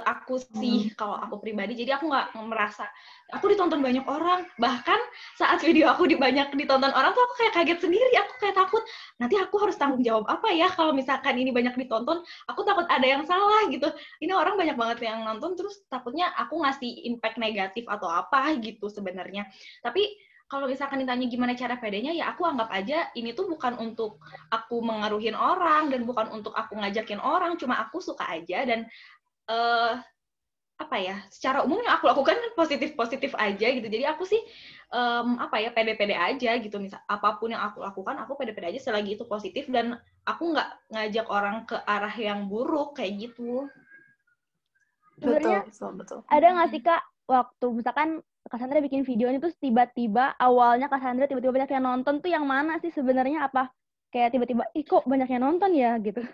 aku 0.00 0.40
sih 0.56 0.88
hmm. 0.88 0.96
kalau 0.96 1.20
aku 1.20 1.36
pribadi. 1.36 1.76
Jadi 1.76 1.92
aku 1.92 2.08
nggak 2.08 2.32
merasa 2.48 2.88
aku 3.28 3.52
ditonton 3.52 3.84
banyak 3.84 4.04
orang. 4.08 4.48
Bahkan 4.56 5.00
saat 5.36 5.60
video 5.60 5.92
aku 5.92 6.08
di 6.08 6.16
banyak 6.16 6.56
ditonton 6.56 6.88
orang 6.96 7.12
tuh 7.12 7.20
aku 7.20 7.34
kayak 7.44 7.52
kaget 7.60 7.78
sendiri. 7.84 8.12
Aku 8.24 8.32
kayak 8.40 8.56
takut 8.56 8.80
nanti 9.20 9.36
aku 9.36 9.60
harus 9.60 9.76
tanggung 9.76 10.00
jawab 10.00 10.24
apa 10.32 10.48
ya 10.56 10.72
kalau 10.72 10.96
misalkan 10.96 11.36
ini 11.36 11.52
banyak 11.52 11.76
ditonton? 11.76 12.24
Aku 12.48 12.64
takut 12.64 12.88
ada 12.88 13.04
yang 13.04 13.28
salah 13.28 13.68
gitu. 13.68 13.92
Ini 14.24 14.32
orang 14.32 14.56
banyak 14.56 14.76
banget 14.80 14.98
yang 15.04 15.28
nonton 15.28 15.52
terus 15.60 15.84
takutnya 15.92 16.32
aku 16.40 16.64
ngasih 16.64 17.04
impact 17.12 17.36
negatif 17.36 17.84
atau 17.84 18.08
apa 18.08 18.56
gitu 18.64 18.88
sebenarnya. 18.88 19.44
Tapi 19.84 20.32
kalau 20.52 20.68
misalkan 20.68 21.00
ditanya 21.00 21.24
gimana 21.32 21.56
cara 21.56 21.80
pedenya, 21.80 22.12
ya 22.12 22.28
aku 22.28 22.44
anggap 22.44 22.68
aja 22.68 23.08
ini 23.16 23.32
tuh 23.32 23.48
bukan 23.48 23.72
untuk 23.80 24.20
aku 24.52 24.84
mengaruhin 24.84 25.32
orang 25.32 25.88
dan 25.88 26.04
bukan 26.04 26.28
untuk 26.28 26.52
aku 26.52 26.76
ngajakin 26.76 27.24
orang, 27.24 27.56
cuma 27.56 27.80
aku 27.80 28.04
suka 28.04 28.28
aja 28.28 28.60
dan 28.68 28.84
uh, 29.48 29.98
apa 30.82 30.96
ya 30.98 31.16
secara 31.30 31.62
umum 31.62 31.78
yang 31.78 31.94
aku 31.94 32.10
lakukan 32.10 32.34
positif 32.58 32.98
positif 32.98 33.32
aja 33.38 33.66
gitu. 33.70 33.86
Jadi 33.86 34.04
aku 34.04 34.26
sih 34.26 34.42
um, 34.90 35.38
apa 35.38 35.62
ya 35.62 35.70
pede-pede 35.70 36.18
aja 36.18 36.58
gitu. 36.58 36.76
Misal 36.82 36.98
apa 37.06 37.38
pun 37.38 37.54
yang 37.54 37.62
aku 37.62 37.82
lakukan 37.82 38.18
aku 38.18 38.34
pede-pede 38.34 38.74
aja 38.74 38.90
selagi 38.90 39.14
itu 39.14 39.24
positif 39.30 39.70
dan 39.70 39.98
aku 40.26 40.52
nggak 40.52 40.68
ngajak 40.90 41.26
orang 41.30 41.62
ke 41.64 41.78
arah 41.86 42.14
yang 42.18 42.50
buruk 42.50 42.98
kayak 42.98 43.30
gitu. 43.30 43.70
Sebenarnya 45.22 45.70
betul, 45.70 45.92
betul, 45.94 46.18
ada 46.26 46.46
nggak 46.50 46.68
sih 46.74 46.82
kak 46.82 47.02
waktu 47.30 47.66
misalkan 47.70 48.08
Kak 48.42 48.58
Sandra 48.58 48.82
bikin 48.82 49.06
videonya 49.06 49.38
terus 49.38 49.54
tiba-tiba 49.62 50.34
awalnya 50.34 50.90
Kak 50.90 50.98
Sandra 50.98 51.30
tiba-tiba 51.30 51.54
banyak 51.54 51.70
yang 51.78 51.86
nonton 51.86 52.18
tuh 52.18 52.26
yang 52.26 52.42
mana 52.42 52.82
sih 52.82 52.90
sebenarnya? 52.90 53.46
Apa 53.46 53.70
kayak 54.10 54.34
tiba-tiba 54.34 54.66
ih 54.74 54.82
kok 54.82 55.06
banyak 55.06 55.30
yang 55.30 55.46
nonton 55.46 55.70
ya? 55.78 55.94
gitu 56.02 56.26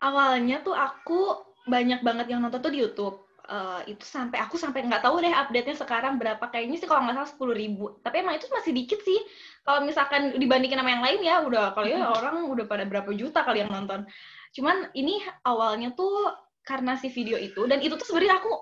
awalnya 0.00 0.64
tuh 0.64 0.74
aku 0.74 1.44
banyak 1.68 2.00
banget 2.00 2.26
yang 2.32 2.40
nonton 2.42 2.60
tuh 2.60 2.72
di 2.72 2.80
YouTube. 2.80 3.16
Uh, 3.50 3.82
itu 3.90 4.06
sampai 4.06 4.38
aku 4.38 4.54
sampai 4.54 4.86
nggak 4.86 5.02
tahu 5.02 5.18
deh 5.18 5.34
update-nya 5.34 5.74
sekarang 5.74 6.22
berapa. 6.22 6.40
Kayaknya 6.48 6.76
sih 6.78 6.86
kalau 6.86 7.02
nggak 7.06 7.16
salah 7.18 7.30
sepuluh 7.30 7.54
ribu. 7.54 7.98
Tapi 8.00 8.22
emang 8.22 8.38
itu 8.38 8.46
masih 8.48 8.70
dikit 8.70 9.02
sih. 9.02 9.18
Kalau 9.66 9.82
misalkan 9.82 10.38
dibandingin 10.38 10.78
sama 10.78 10.90
yang 10.94 11.04
lain 11.04 11.20
ya 11.20 11.34
udah 11.42 11.74
kalau 11.74 11.86
ya 11.90 12.14
orang 12.14 12.46
udah 12.46 12.64
pada 12.70 12.86
berapa 12.86 13.10
juta 13.10 13.42
kali 13.42 13.66
yang 13.66 13.70
nonton. 13.74 14.06
Cuman 14.54 14.94
ini 14.94 15.18
awalnya 15.42 15.90
tuh 15.98 16.30
karena 16.62 16.94
si 16.94 17.10
video 17.10 17.34
itu 17.40 17.66
dan 17.66 17.82
itu 17.82 17.98
tuh 17.98 18.06
sebenarnya 18.06 18.38
aku 18.38 18.52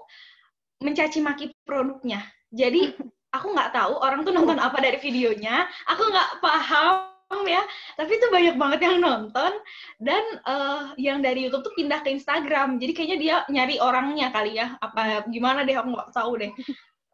mencaci 0.81 1.19
maki 1.21 1.53
produknya. 1.69 2.25
Jadi 2.49 2.97
aku 3.29 3.47
nggak 3.53 3.77
tahu 3.77 3.95
orang 4.01 4.25
tuh 4.25 4.33
nonton 4.33 4.57
apa 4.57 4.81
dari 4.81 4.97
videonya. 5.05 5.69
Aku 5.85 6.01
nggak 6.09 6.41
paham 6.41 7.18
ya. 7.49 7.63
Tapi 7.97 8.13
itu 8.21 8.27
banyak 8.29 8.57
banget 8.61 8.81
yang 8.85 8.97
nonton 9.01 9.53
dan 9.99 10.25
uh, 10.45 10.93
yang 11.01 11.25
dari 11.25 11.49
YouTube 11.49 11.65
tuh 11.65 11.75
pindah 11.75 12.05
ke 12.05 12.13
Instagram. 12.13 12.77
Jadi 12.77 12.93
kayaknya 12.93 13.19
dia 13.19 13.37
nyari 13.49 13.81
orangnya 13.81 14.29
kali 14.29 14.61
ya. 14.61 14.77
Apa 14.85 15.25
gimana 15.33 15.65
deh? 15.65 15.75
Aku 15.81 15.89
nggak 15.97 16.13
tahu 16.13 16.33
deh. 16.45 16.53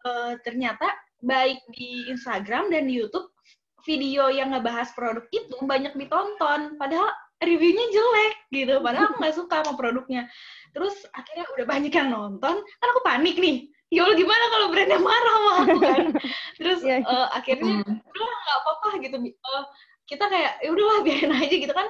Uh, 0.05 0.37
ternyata 0.43 0.91
baik 1.25 1.63
di 1.73 2.11
Instagram 2.13 2.69
dan 2.69 2.91
di 2.91 3.01
YouTube 3.01 3.31
video 3.85 4.29
yang 4.33 4.53
ngebahas 4.53 4.93
produk 4.93 5.25
itu 5.31 5.57
banyak 5.63 5.95
ditonton. 5.95 6.77
Padahal 6.77 7.09
reviewnya 7.41 7.87
jelek 7.93 8.35
gitu. 8.51 8.75
Padahal 8.81 9.13
aku 9.13 9.17
nggak 9.21 9.37
suka 9.37 9.57
sama 9.63 9.77
produknya. 9.77 10.27
Terus 10.73 10.97
akhirnya 11.13 11.45
udah 11.55 11.67
banyak 11.69 11.93
yang 11.93 12.09
nonton. 12.11 12.57
Kan 12.61 12.89
aku 12.91 13.03
panik 13.05 13.39
nih. 13.39 13.69
Ya 13.93 14.03
Allah 14.03 14.19
gimana 14.19 14.45
kalau 14.51 14.67
brandnya 14.75 14.99
marah 14.99 15.35
sama 15.39 15.53
aku 15.63 15.77
kan? 15.79 16.05
Terus 16.59 16.81
uh, 16.83 17.29
akhirnya 17.31 17.85
hmm. 17.85 17.95
udah 18.03 18.27
nggak 18.27 18.59
apa-apa 18.65 18.89
gitu. 19.07 19.17
Uh, 19.23 19.65
kita 20.15 20.27
kayak 20.31 20.53
ya 20.63 20.71
udahlah 20.71 20.99
biarin 21.03 21.35
aja 21.43 21.57
gitu 21.59 21.75
kan. 21.75 21.89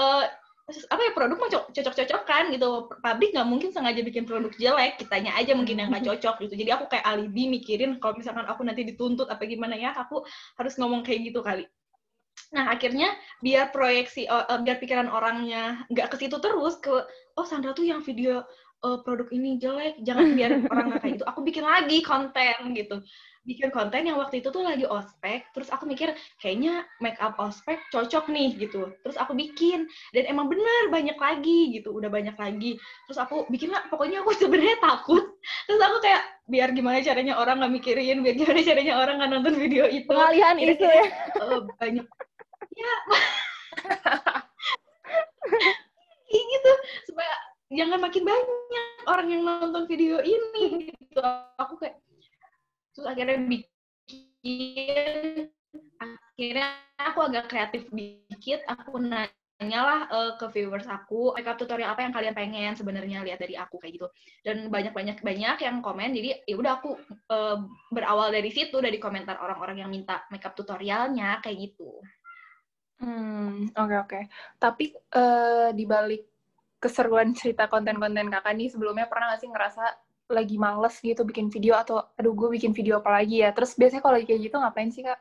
Uh, 0.00 0.24
apa 0.72 1.00
ya 1.04 1.10
produk 1.12 1.36
mah 1.36 1.50
cocok-cocokan 1.74 2.44
gitu. 2.54 2.88
Pabrik 3.04 3.34
nggak 3.36 3.48
mungkin 3.48 3.70
sengaja 3.74 4.00
bikin 4.00 4.24
produk 4.24 4.52
jelek 4.56 4.96
kitanya 4.96 5.36
aja 5.36 5.52
mungkin 5.52 5.76
yang 5.76 5.92
nggak 5.92 6.06
cocok 6.08 6.48
gitu. 6.48 6.54
Jadi 6.64 6.70
aku 6.72 6.88
kayak 6.88 7.04
alibi 7.04 7.50
mikirin 7.50 8.00
kalau 8.00 8.16
misalkan 8.16 8.46
aku 8.48 8.64
nanti 8.64 8.86
dituntut 8.86 9.28
apa 9.28 9.44
gimana 9.44 9.76
ya 9.76 9.92
aku 9.92 10.24
harus 10.56 10.74
ngomong 10.80 11.04
kayak 11.04 11.28
gitu 11.28 11.44
kali. 11.44 11.68
Nah 12.56 12.72
akhirnya 12.72 13.12
biar 13.44 13.72
proyeksi 13.72 14.28
uh, 14.28 14.48
biar 14.64 14.80
pikiran 14.80 15.08
orangnya 15.12 15.84
nggak 15.92 16.08
ke 16.12 16.16
situ 16.24 16.36
terus 16.40 16.80
ke 16.80 17.04
oh 17.36 17.46
Sandra 17.48 17.76
tuh 17.76 17.84
yang 17.84 18.00
video 18.00 18.44
uh, 18.82 18.98
produk 19.00 19.30
ini 19.30 19.56
jelek 19.62 20.02
jangan 20.02 20.34
biar 20.34 20.50
orang 20.72 20.86
nggak 20.92 21.00
kayak 21.02 21.14
gitu. 21.18 21.24
Aku 21.30 21.40
bikin 21.46 21.64
lagi 21.64 21.98
konten 22.02 22.74
gitu. 22.74 23.00
Bikin 23.42 23.74
konten 23.74 24.06
yang 24.06 24.22
waktu 24.22 24.38
itu 24.38 24.54
tuh 24.54 24.62
lagi 24.62 24.86
ospek 24.86 25.50
terus 25.50 25.66
aku 25.74 25.82
mikir 25.82 26.14
kayaknya 26.38 26.86
make 27.02 27.18
up 27.18 27.34
ospek 27.42 27.82
cocok 27.90 28.30
nih 28.30 28.54
gitu. 28.58 28.94
Terus 29.02 29.18
aku 29.18 29.34
bikin 29.34 29.90
dan 30.14 30.30
emang 30.30 30.46
bener 30.46 30.94
banyak 30.94 31.18
lagi 31.18 31.74
gitu 31.74 31.90
udah 31.94 32.10
banyak 32.10 32.34
lagi. 32.38 32.78
Terus 33.10 33.18
aku 33.18 33.46
bikin 33.50 33.74
lah 33.74 33.82
pokoknya 33.90 34.22
aku 34.22 34.30
sebenarnya 34.42 34.78
takut. 34.82 35.24
Terus 35.66 35.80
aku 35.82 35.98
kayak 36.02 36.22
biar 36.46 36.74
gimana 36.74 36.98
caranya 37.02 37.38
orang 37.38 37.62
nggak 37.62 37.74
mikirin 37.82 38.22
biar 38.22 38.34
gimana 38.38 38.60
caranya 38.62 38.94
orang 38.98 39.14
nggak 39.18 39.30
nonton 39.30 39.54
video 39.58 39.86
itu? 39.90 40.06
Pengalihan 40.06 40.56
itu 40.58 40.86
ya. 40.86 41.06
Uh, 41.38 41.66
banyak 41.78 42.06
ya 46.32 46.42
gitu. 46.42 46.72
Supaya 47.10 47.51
jangan 47.72 47.98
makin 47.98 48.24
banyak 48.24 48.86
orang 49.08 49.28
yang 49.32 49.42
nonton 49.42 49.84
video 49.88 50.20
ini 50.20 50.92
gitu. 50.92 51.20
Aku 51.58 51.80
kayak 51.80 51.98
terus 52.92 53.08
akhirnya 53.08 53.40
bikin 53.48 55.48
akhirnya 55.96 56.68
aku 57.00 57.18
agak 57.24 57.48
kreatif 57.48 57.88
dikit 57.88 58.60
aku 58.68 59.00
nanya 59.00 59.80
lah 59.80 60.00
uh, 60.12 60.32
ke 60.36 60.44
viewers 60.52 60.84
aku 60.84 61.32
makeup 61.32 61.56
tutorial 61.56 61.96
apa 61.96 62.04
yang 62.04 62.12
kalian 62.12 62.36
pengen 62.36 62.72
sebenarnya? 62.76 63.24
Lihat 63.24 63.40
dari 63.40 63.56
aku 63.56 63.80
kayak 63.80 63.96
gitu. 63.96 64.08
Dan 64.44 64.68
banyak 64.68 64.92
banyak 64.92 65.24
banyak 65.24 65.56
yang 65.64 65.80
komen 65.80 66.12
jadi 66.12 66.44
ya 66.44 66.54
udah 66.60 66.72
aku 66.78 67.00
uh, 67.32 67.56
berawal 67.88 68.28
dari 68.28 68.52
situ 68.52 68.76
dari 68.84 69.00
komentar 69.00 69.40
orang-orang 69.40 69.80
yang 69.80 69.90
minta 69.90 70.28
makeup 70.28 70.52
tutorialnya 70.52 71.40
kayak 71.40 71.72
gitu. 71.72 72.04
Hmm 73.02 73.66
oke 73.74 73.88
okay, 73.88 73.98
oke. 73.98 74.06
Okay. 74.06 74.22
tapi 74.62 74.84
uh, 75.18 75.74
di 75.74 75.82
balik 75.88 76.31
keseruan 76.82 77.30
cerita 77.38 77.70
konten-konten 77.70 78.26
kakak 78.26 78.58
nih 78.58 78.68
sebelumnya 78.74 79.06
pernah 79.06 79.30
gak 79.30 79.40
sih 79.46 79.50
ngerasa 79.50 79.84
lagi 80.32 80.56
males 80.58 80.98
gitu 80.98 81.22
bikin 81.22 81.46
video 81.52 81.78
atau 81.78 82.02
aduh 82.18 82.34
gue 82.34 82.48
bikin 82.58 82.74
video 82.74 82.98
apa 82.98 83.22
lagi 83.22 83.46
ya? 83.46 83.54
Terus 83.54 83.78
biasanya 83.78 84.02
kalau 84.02 84.18
kayak 84.18 84.40
gitu 84.42 84.56
ngapain 84.58 84.90
sih 84.90 85.06
kak? 85.06 85.20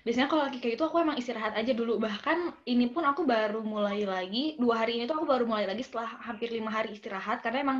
Biasanya 0.00 0.32
kalau 0.32 0.48
lagi 0.48 0.64
kayak 0.64 0.80
gitu 0.80 0.84
aku 0.88 0.96
emang 0.96 1.20
istirahat 1.20 1.52
aja 1.52 1.76
dulu. 1.76 2.00
Bahkan 2.00 2.64
ini 2.64 2.88
pun 2.88 3.04
aku 3.04 3.28
baru 3.28 3.60
mulai 3.60 4.08
lagi 4.08 4.56
dua 4.56 4.80
hari 4.80 4.96
ini 4.96 5.04
tuh 5.04 5.20
aku 5.20 5.28
baru 5.28 5.44
mulai 5.44 5.68
lagi 5.68 5.84
setelah 5.84 6.08
hampir 6.24 6.48
lima 6.48 6.72
hari 6.72 6.96
istirahat 6.96 7.44
karena 7.44 7.60
emang 7.60 7.78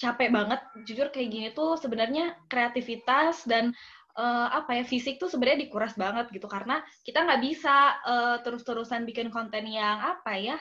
capek 0.00 0.32
banget. 0.32 0.60
Jujur 0.88 1.12
kayak 1.12 1.28
gini 1.28 1.48
tuh 1.52 1.76
sebenarnya 1.76 2.40
kreativitas 2.48 3.44
dan 3.44 3.76
uh, 4.18 4.48
apa 4.50 4.82
ya 4.82 4.84
fisik 4.84 5.22
tuh 5.22 5.30
sebenarnya 5.30 5.70
dikuras 5.70 5.94
banget 5.94 6.26
gitu 6.34 6.50
karena 6.50 6.82
kita 7.06 7.22
nggak 7.22 7.40
bisa 7.40 7.76
uh, 8.02 8.36
terus-terusan 8.42 9.06
bikin 9.06 9.30
konten 9.30 9.64
yang 9.70 10.02
apa 10.02 10.34
ya 10.34 10.58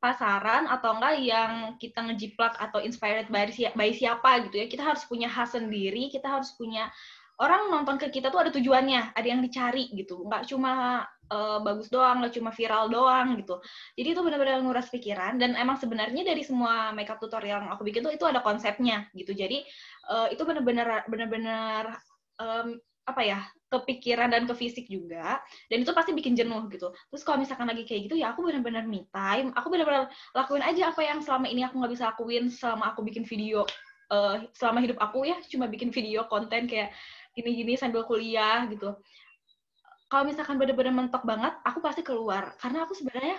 pasaran 0.00 0.64
atau 0.64 0.96
enggak 0.96 1.14
yang 1.20 1.52
kita 1.76 2.00
ngejiplak 2.00 2.56
atau 2.56 2.80
inspired 2.80 3.28
by, 3.28 3.44
by 3.76 3.92
siapa 3.92 4.48
gitu 4.48 4.56
ya. 4.64 4.66
Kita 4.66 4.82
harus 4.82 5.04
punya 5.04 5.28
khas 5.28 5.52
sendiri, 5.52 6.08
kita 6.08 6.24
harus 6.40 6.56
punya 6.56 6.88
orang 7.36 7.68
nonton 7.68 8.00
ke 8.00 8.08
kita 8.08 8.32
tuh 8.32 8.48
ada 8.48 8.50
tujuannya, 8.52 9.12
ada 9.12 9.28
yang 9.28 9.44
dicari 9.44 9.92
gitu. 9.92 10.24
Nggak 10.24 10.48
cuma 10.48 11.04
uh, 11.28 11.60
bagus 11.60 11.92
doang, 11.92 12.24
nggak 12.24 12.32
cuma 12.40 12.48
viral 12.48 12.88
doang 12.88 13.36
gitu. 13.44 13.60
Jadi 14.00 14.08
itu 14.16 14.20
benar-benar 14.24 14.64
nguras 14.64 14.88
pikiran 14.88 15.36
dan 15.36 15.52
emang 15.52 15.76
sebenarnya 15.76 16.24
dari 16.24 16.42
semua 16.48 16.96
makeup 16.96 17.20
tutorial 17.20 17.60
yang 17.60 17.72
aku 17.76 17.84
bikin 17.84 18.00
tuh 18.00 18.12
itu 18.16 18.24
ada 18.24 18.40
konsepnya 18.40 19.04
gitu. 19.12 19.36
Jadi 19.36 19.60
uh, 20.08 20.32
itu 20.32 20.40
benar-benar 20.48 21.04
benar-benar 21.12 22.00
um, 22.40 22.80
apa 23.08 23.22
ya 23.24 23.40
kepikiran 23.70 24.34
dan 24.34 24.44
ke 24.44 24.54
fisik 24.54 24.86
juga 24.90 25.38
dan 25.70 25.78
itu 25.82 25.92
pasti 25.94 26.10
bikin 26.10 26.34
jenuh 26.34 26.66
gitu. 26.68 26.90
Terus 27.10 27.22
kalau 27.22 27.38
misalkan 27.38 27.70
lagi 27.70 27.86
kayak 27.86 28.10
gitu 28.10 28.16
ya 28.18 28.34
aku 28.34 28.42
benar-benar 28.44 28.84
me 28.84 29.06
time 29.14 29.54
aku 29.54 29.70
benar-benar 29.70 30.10
lakuin 30.34 30.62
aja 30.62 30.90
apa 30.90 31.00
yang 31.06 31.22
selama 31.22 31.46
ini 31.46 31.62
aku 31.62 31.78
nggak 31.78 31.92
bisa 31.94 32.04
lakuin 32.12 32.50
selama 32.50 32.92
aku 32.92 33.00
bikin 33.06 33.22
video 33.22 33.62
uh, 34.10 34.42
selama 34.52 34.82
hidup 34.82 34.98
aku 34.98 35.24
ya 35.24 35.38
cuma 35.48 35.70
bikin 35.70 35.94
video 35.94 36.26
konten 36.26 36.66
kayak 36.66 36.90
gini-gini 37.32 37.78
sambil 37.78 38.02
kuliah 38.04 38.66
gitu. 38.66 38.98
Kalau 40.10 40.26
misalkan 40.26 40.58
benar-benar 40.58 40.90
mentok 40.90 41.22
banget 41.22 41.54
aku 41.62 41.78
pasti 41.78 42.02
keluar. 42.02 42.58
Karena 42.58 42.82
aku 42.82 42.98
sebenarnya 42.98 43.38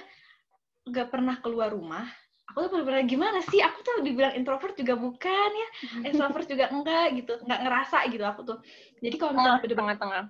nggak 0.87 1.07
pernah 1.11 1.35
keluar 1.43 1.75
rumah 1.75 2.07
aku 2.51 2.67
tuh 2.67 2.69
benar-benar 2.75 3.07
gimana 3.07 3.39
sih? 3.47 3.63
Aku 3.63 3.79
tuh 3.81 4.03
dibilang 4.03 4.35
introvert 4.35 4.75
juga 4.75 4.99
bukan 4.99 5.49
ya. 5.55 5.69
Introvert 6.03 6.45
juga 6.45 6.67
enggak 6.67 7.07
gitu. 7.15 7.33
Nggak 7.47 7.59
ngerasa 7.63 7.97
gitu 8.11 8.23
aku 8.27 8.41
tuh. 8.43 8.57
Jadi 8.99 9.15
kalau 9.15 9.31
misalkan 9.39 9.63
udah 9.63 9.79
tengah-tengah. 9.79 10.23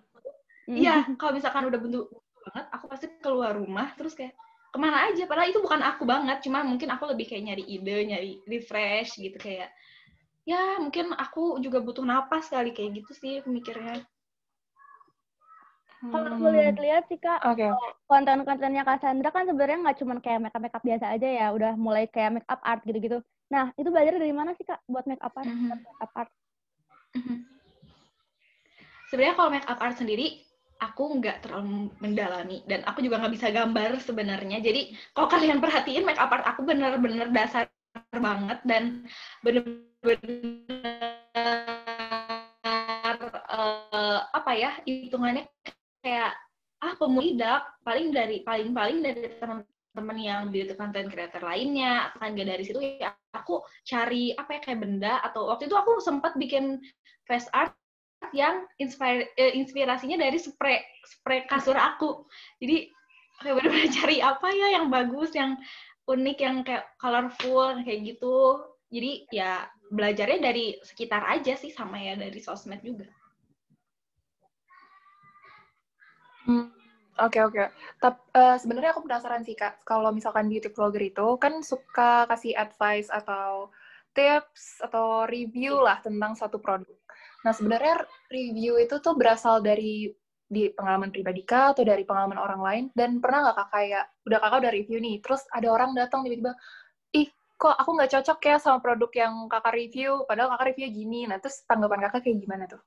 iya 0.72 1.04
kalau 1.18 1.34
misalkan 1.36 1.68
udah 1.68 1.80
bentuk 1.82 2.06
banget 2.48 2.66
aku 2.70 2.86
pasti 2.88 3.06
keluar 3.20 3.58
rumah 3.58 3.92
terus 3.98 4.14
kayak 4.14 4.38
ke 4.72 4.78
mana 4.80 5.10
aja? 5.10 5.28
Padahal 5.28 5.52
itu 5.52 5.60
bukan 5.60 5.82
aku 5.84 6.08
banget 6.08 6.38
cuma 6.46 6.64
mungkin 6.64 6.88
aku 6.94 7.10
lebih 7.12 7.28
kayak 7.28 7.44
nyari 7.44 7.64
ide 7.66 7.98
nyari 8.08 8.32
refresh 8.48 9.20
gitu 9.20 9.36
kayak 9.36 9.74
ya 10.46 10.80
mungkin 10.82 11.14
aku 11.14 11.62
juga 11.62 11.84
butuh 11.84 12.02
napas 12.02 12.50
kali 12.50 12.74
kayak 12.74 13.04
gitu 13.04 13.12
sih 13.14 13.34
pemikirnya 13.46 14.02
kalau 16.02 16.34
aku 16.34 16.50
lihat-lihat 16.50 17.06
sih 17.14 17.22
kak, 17.22 17.46
okay. 17.46 17.70
konten-kontennya 18.10 18.82
Kak 18.82 19.06
Sandra 19.06 19.30
kan 19.30 19.46
sebenarnya 19.46 19.86
nggak 19.86 19.98
cuma 20.02 20.18
kayak 20.18 20.50
makeup 20.50 20.62
makeup 20.66 20.82
biasa 20.82 21.06
aja 21.14 21.28
ya, 21.30 21.46
udah 21.54 21.78
mulai 21.78 22.10
kayak 22.10 22.42
makeup 22.42 22.58
art 22.66 22.82
gitu-gitu. 22.90 23.22
Nah 23.54 23.70
itu 23.78 23.94
belajar 23.94 24.18
dari 24.18 24.34
mana 24.34 24.58
sih 24.58 24.66
kak 24.66 24.82
buat 24.90 25.06
makeup 25.06 25.30
art? 25.30 25.46
Mm 25.46 25.54
-hmm. 25.54 25.70
Makeup 25.78 26.12
art. 26.18 26.32
Mm 27.14 27.22
-hmm. 27.22 27.38
Sebenarnya 29.14 29.36
kalau 29.38 29.50
makeup 29.54 29.78
art 29.78 29.96
sendiri 30.02 30.42
aku 30.82 31.04
nggak 31.22 31.46
terlalu 31.46 31.94
mendalami 32.02 32.66
dan 32.66 32.82
aku 32.90 33.06
juga 33.06 33.22
nggak 33.22 33.34
bisa 33.38 33.54
gambar 33.54 34.02
sebenarnya. 34.02 34.58
Jadi 34.58 34.98
kalau 35.14 35.30
kalian 35.30 35.62
perhatiin 35.62 36.02
makeup 36.02 36.34
art 36.34 36.50
aku 36.50 36.66
bener-bener 36.66 37.30
dasar 37.30 37.70
banget 38.10 38.58
dan 38.66 39.06
bener-bener 39.46 40.18
uh, 43.52 44.20
apa 44.32 44.52
ya 44.58 44.72
hitungannya 44.88 45.46
kayak 46.02 46.34
ah 46.82 46.94
pemuda 46.98 47.62
paling 47.86 48.10
dari 48.10 48.42
paling 48.42 48.74
paling 48.74 49.06
dari 49.06 49.30
teman-teman 49.38 50.18
yang 50.18 50.42
beauty 50.50 50.74
content 50.74 51.14
creator 51.14 51.42
lainnya 51.46 52.10
kan 52.18 52.34
gak 52.34 52.50
dari 52.50 52.64
situ 52.66 52.82
ya 52.98 53.14
aku 53.38 53.62
cari 53.86 54.34
apa 54.34 54.58
ya 54.58 54.62
kayak 54.66 54.80
benda 54.82 55.22
atau 55.22 55.54
waktu 55.54 55.70
itu 55.70 55.78
aku 55.78 56.02
sempat 56.02 56.34
bikin 56.42 56.82
face 57.30 57.48
art 57.54 57.78
yang 58.34 58.70
inspire, 58.78 59.30
eh, 59.34 59.58
inspirasinya 59.58 60.14
dari 60.22 60.38
spray 60.38 60.78
spray 61.04 61.42
kasur 61.50 61.74
aku. 61.74 62.22
Jadi 62.62 62.94
kayak 63.42 63.56
benar-benar 63.58 63.90
cari 63.98 64.18
apa 64.22 64.48
ya 64.54 64.68
yang 64.78 64.94
bagus 64.94 65.34
yang 65.34 65.58
unik 66.06 66.38
yang 66.38 66.58
kayak 66.62 66.86
colorful 67.02 67.74
kayak 67.82 68.14
gitu. 68.14 68.62
Jadi 68.94 69.26
ya 69.34 69.66
belajarnya 69.90 70.40
dari 70.40 70.78
sekitar 70.86 71.26
aja 71.28 71.58
sih 71.58 71.74
sama 71.74 71.98
ya 71.98 72.14
dari 72.16 72.38
sosmed 72.38 72.80
juga 72.86 73.10
Hmm, 76.48 76.68
oke 77.22 77.40
oke. 77.42 77.64
Tapi 78.02 78.20
uh, 78.34 78.58
sebenarnya 78.58 78.92
aku 78.98 79.06
penasaran 79.06 79.46
sih 79.46 79.54
kak, 79.54 79.86
kalau 79.86 80.10
misalkan 80.10 80.50
beauty 80.50 80.70
vlogger 80.74 81.04
itu 81.06 81.28
kan 81.38 81.62
suka 81.62 82.26
kasih 82.30 82.58
advice 82.58 83.10
atau 83.14 83.70
tips 84.12 84.84
atau 84.84 85.24
review 85.30 85.80
lah 85.80 86.02
tentang 86.04 86.36
satu 86.36 86.60
produk. 86.60 86.98
Nah 87.46 87.54
sebenarnya 87.56 88.04
review 88.30 88.78
itu 88.82 89.00
tuh 89.00 89.16
berasal 89.16 89.64
dari 89.64 90.12
di 90.52 90.68
pengalaman 90.68 91.16
pribadi 91.16 91.48
kak 91.48 91.80
atau 91.80 91.88
dari 91.88 92.04
pengalaman 92.04 92.36
orang 92.36 92.60
lain 92.60 92.84
dan 92.92 93.24
pernah 93.24 93.48
nggak 93.48 93.56
kak 93.56 93.70
kayak 93.72 94.04
udah 94.28 94.40
kakak 94.44 94.60
udah 94.68 94.74
review 94.76 95.00
nih 95.00 95.16
terus 95.24 95.48
ada 95.56 95.68
orang 95.72 95.96
datang 95.96 96.28
tiba-tiba 96.28 96.52
ih 97.16 97.32
kok 97.56 97.72
aku 97.80 97.96
nggak 97.96 98.12
cocok 98.20 98.40
ya 98.44 98.56
sama 98.60 98.84
produk 98.84 99.12
yang 99.16 99.34
kakak 99.48 99.80
review 99.80 100.28
padahal 100.28 100.52
kakak 100.52 100.76
review 100.76 100.88
gini 100.92 101.24
nah 101.24 101.40
terus 101.40 101.64
tanggapan 101.64 102.04
kakak 102.04 102.28
kayak 102.28 102.44
gimana 102.44 102.68
tuh? 102.68 102.84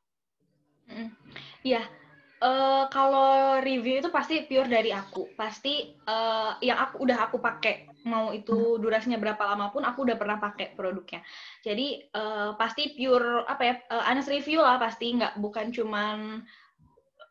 Iya, 1.65 1.81
mm, 1.81 2.04
Uh, 2.43 2.91
kalau 2.91 3.63
review 3.63 4.03
itu 4.03 4.11
pasti 4.11 4.45
pure 4.45 4.69
dari 4.69 4.91
aku. 4.91 5.33
Pasti 5.39 5.95
uh, 6.05 6.59
yang 6.61 6.77
aku 6.77 7.07
udah 7.07 7.31
aku 7.31 7.39
pakai 7.41 7.89
mau 8.05 8.35
itu 8.35 8.53
hmm. 8.53 8.81
durasinya 8.85 9.17
berapa 9.17 9.41
lama 9.41 9.73
pun 9.73 9.87
aku 9.87 10.05
udah 10.05 10.17
pernah 10.19 10.37
pakai 10.37 10.77
produknya. 10.77 11.25
Jadi 11.65 12.05
uh, 12.13 12.53
pasti 12.59 12.93
pure 12.99 13.49
apa 13.49 13.63
ya 13.65 13.75
uh, 13.89 14.05
honest 14.11 14.29
review 14.29 14.61
lah 14.61 14.77
pasti 14.77 15.15
nggak 15.17 15.41
bukan 15.41 15.73
cuman 15.73 16.45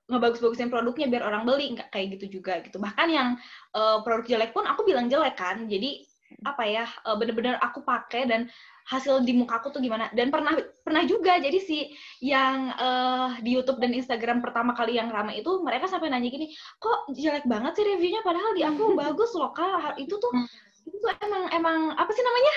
ngebagus-bagusin 0.10 0.74
produknya 0.74 1.08
biar 1.08 1.24
orang 1.30 1.46
beli 1.46 1.78
nggak 1.78 1.94
kayak 1.94 2.18
gitu 2.18 2.42
juga 2.42 2.64
gitu. 2.66 2.82
Bahkan 2.82 3.08
yang 3.12 3.38
uh, 3.78 4.02
produk 4.02 4.26
jelek 4.26 4.56
pun 4.56 4.66
aku 4.66 4.82
bilang 4.88 5.12
jelek 5.14 5.38
kan. 5.38 5.70
Jadi 5.70 6.10
apa 6.42 6.66
ya 6.66 6.90
bener-bener 7.22 7.62
aku 7.62 7.86
pakai 7.86 8.26
dan 8.26 8.50
hasil 8.88 9.24
di 9.24 9.34
muka 9.36 9.60
aku 9.60 9.72
tuh 9.72 9.82
gimana. 9.84 10.12
Dan 10.12 10.30
pernah 10.30 10.56
pernah 10.84 11.04
juga 11.08 11.40
jadi 11.40 11.60
si 11.60 11.92
yang 12.20 12.76
uh, 12.76 13.40
di 13.40 13.56
YouTube 13.56 13.80
dan 13.80 13.96
Instagram 13.96 14.44
pertama 14.44 14.76
kali 14.76 15.00
yang 15.00 15.12
ramai 15.12 15.40
itu 15.40 15.52
mereka 15.64 15.88
sampai 15.88 16.12
nanya 16.12 16.28
gini 16.28 16.52
kok 16.80 17.12
jelek 17.16 17.48
banget 17.48 17.80
sih 17.80 17.86
reviewnya? 17.88 18.22
Padahal 18.26 18.52
di 18.56 18.64
aku 18.66 18.94
bagus 19.02 19.32
loh 19.36 19.52
kak. 19.56 19.96
Itu 20.00 20.20
tuh 20.20 20.32
hmm. 20.32 20.48
itu 20.88 20.98
tuh 21.00 21.12
emang 21.24 21.44
emang 21.56 21.80
apa 21.96 22.12
sih 22.12 22.24
namanya? 22.24 22.56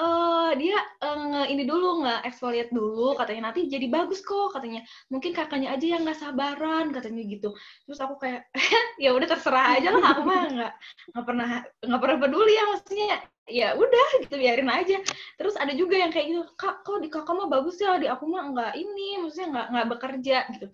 Uh, 0.00 0.54
dia 0.54 0.78
uh, 1.02 1.44
ini 1.50 1.66
dulu 1.66 2.06
nggak 2.06 2.22
exfoliate 2.22 2.70
dulu 2.70 3.18
katanya 3.18 3.50
nanti 3.50 3.66
jadi 3.66 3.90
bagus 3.90 4.22
kok 4.22 4.54
katanya. 4.54 4.82
Mungkin 5.10 5.34
kakaknya 5.34 5.74
aja 5.74 5.86
yang 5.86 6.02
nggak 6.06 6.18
sabaran 6.18 6.94
katanya 6.94 7.22
gitu. 7.26 7.54
Terus 7.86 7.98
aku 7.98 8.18
kayak 8.18 8.48
ya 9.02 9.14
udah 9.14 9.28
terserah 9.28 9.78
aja 9.78 9.94
lah 9.94 10.14
aku 10.14 10.22
mah 10.26 10.42
nggak 10.50 10.72
nggak 11.14 11.24
pernah 11.26 11.50
nggak 11.84 12.00
pernah 12.00 12.16
peduli 12.22 12.52
ya 12.54 12.64
maksudnya 12.70 13.18
ya 13.50 13.74
udah 13.76 14.08
gitu 14.24 14.34
biarin 14.38 14.70
aja 14.70 15.02
terus 15.36 15.54
ada 15.58 15.74
juga 15.74 15.98
yang 15.98 16.14
kayak 16.14 16.26
gitu 16.30 16.42
kak 16.56 16.86
kok 16.86 16.98
di 17.02 17.08
kakak 17.10 17.34
mah 17.34 17.50
bagus 17.50 17.76
ya 17.82 17.98
di 17.98 18.06
aku 18.06 18.24
mah 18.30 18.50
nggak 18.54 18.72
ini 18.78 19.20
maksudnya 19.20 19.48
nggak 19.52 19.66
nggak 19.74 19.88
bekerja 19.92 20.36
gitu 20.56 20.66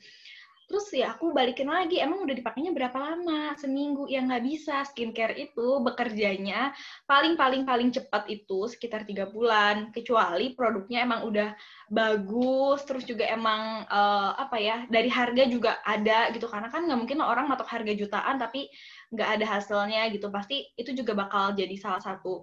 Terus 0.67 0.91
ya 0.91 1.15
aku 1.15 1.31
balikin 1.31 1.71
lagi, 1.71 2.03
emang 2.03 2.27
udah 2.27 2.35
dipakainya 2.35 2.75
berapa 2.75 2.99
lama? 2.99 3.55
Seminggu, 3.55 4.11
ya 4.11 4.19
nggak 4.27 4.43
bisa. 4.43 4.83
Skincare 4.83 5.39
itu 5.39 5.79
bekerjanya 5.79 6.75
paling-paling-paling 7.07 7.95
cepat 7.95 8.27
itu 8.27 8.67
sekitar 8.67 9.07
tiga 9.07 9.31
bulan. 9.31 9.95
Kecuali 9.95 10.59
produknya 10.59 11.07
emang 11.07 11.23
udah 11.23 11.55
bagus, 11.87 12.83
terus 12.83 13.07
juga 13.07 13.31
emang 13.31 13.87
uh, 13.87 14.35
apa 14.43 14.59
ya, 14.59 14.77
dari 14.91 15.07
harga 15.07 15.47
juga 15.47 15.79
ada 15.87 16.35
gitu. 16.35 16.51
Karena 16.51 16.67
kan 16.67 16.83
nggak 16.83 16.99
mungkin 16.99 17.23
orang 17.23 17.47
matok 17.47 17.71
harga 17.71 17.95
jutaan 17.95 18.35
tapi 18.43 18.67
nggak 19.15 19.39
ada 19.39 19.47
hasilnya 19.47 20.11
gitu. 20.11 20.35
Pasti 20.35 20.67
itu 20.75 20.91
juga 20.99 21.15
bakal 21.15 21.55
jadi 21.55 21.79
salah 21.79 22.03
satu 22.03 22.43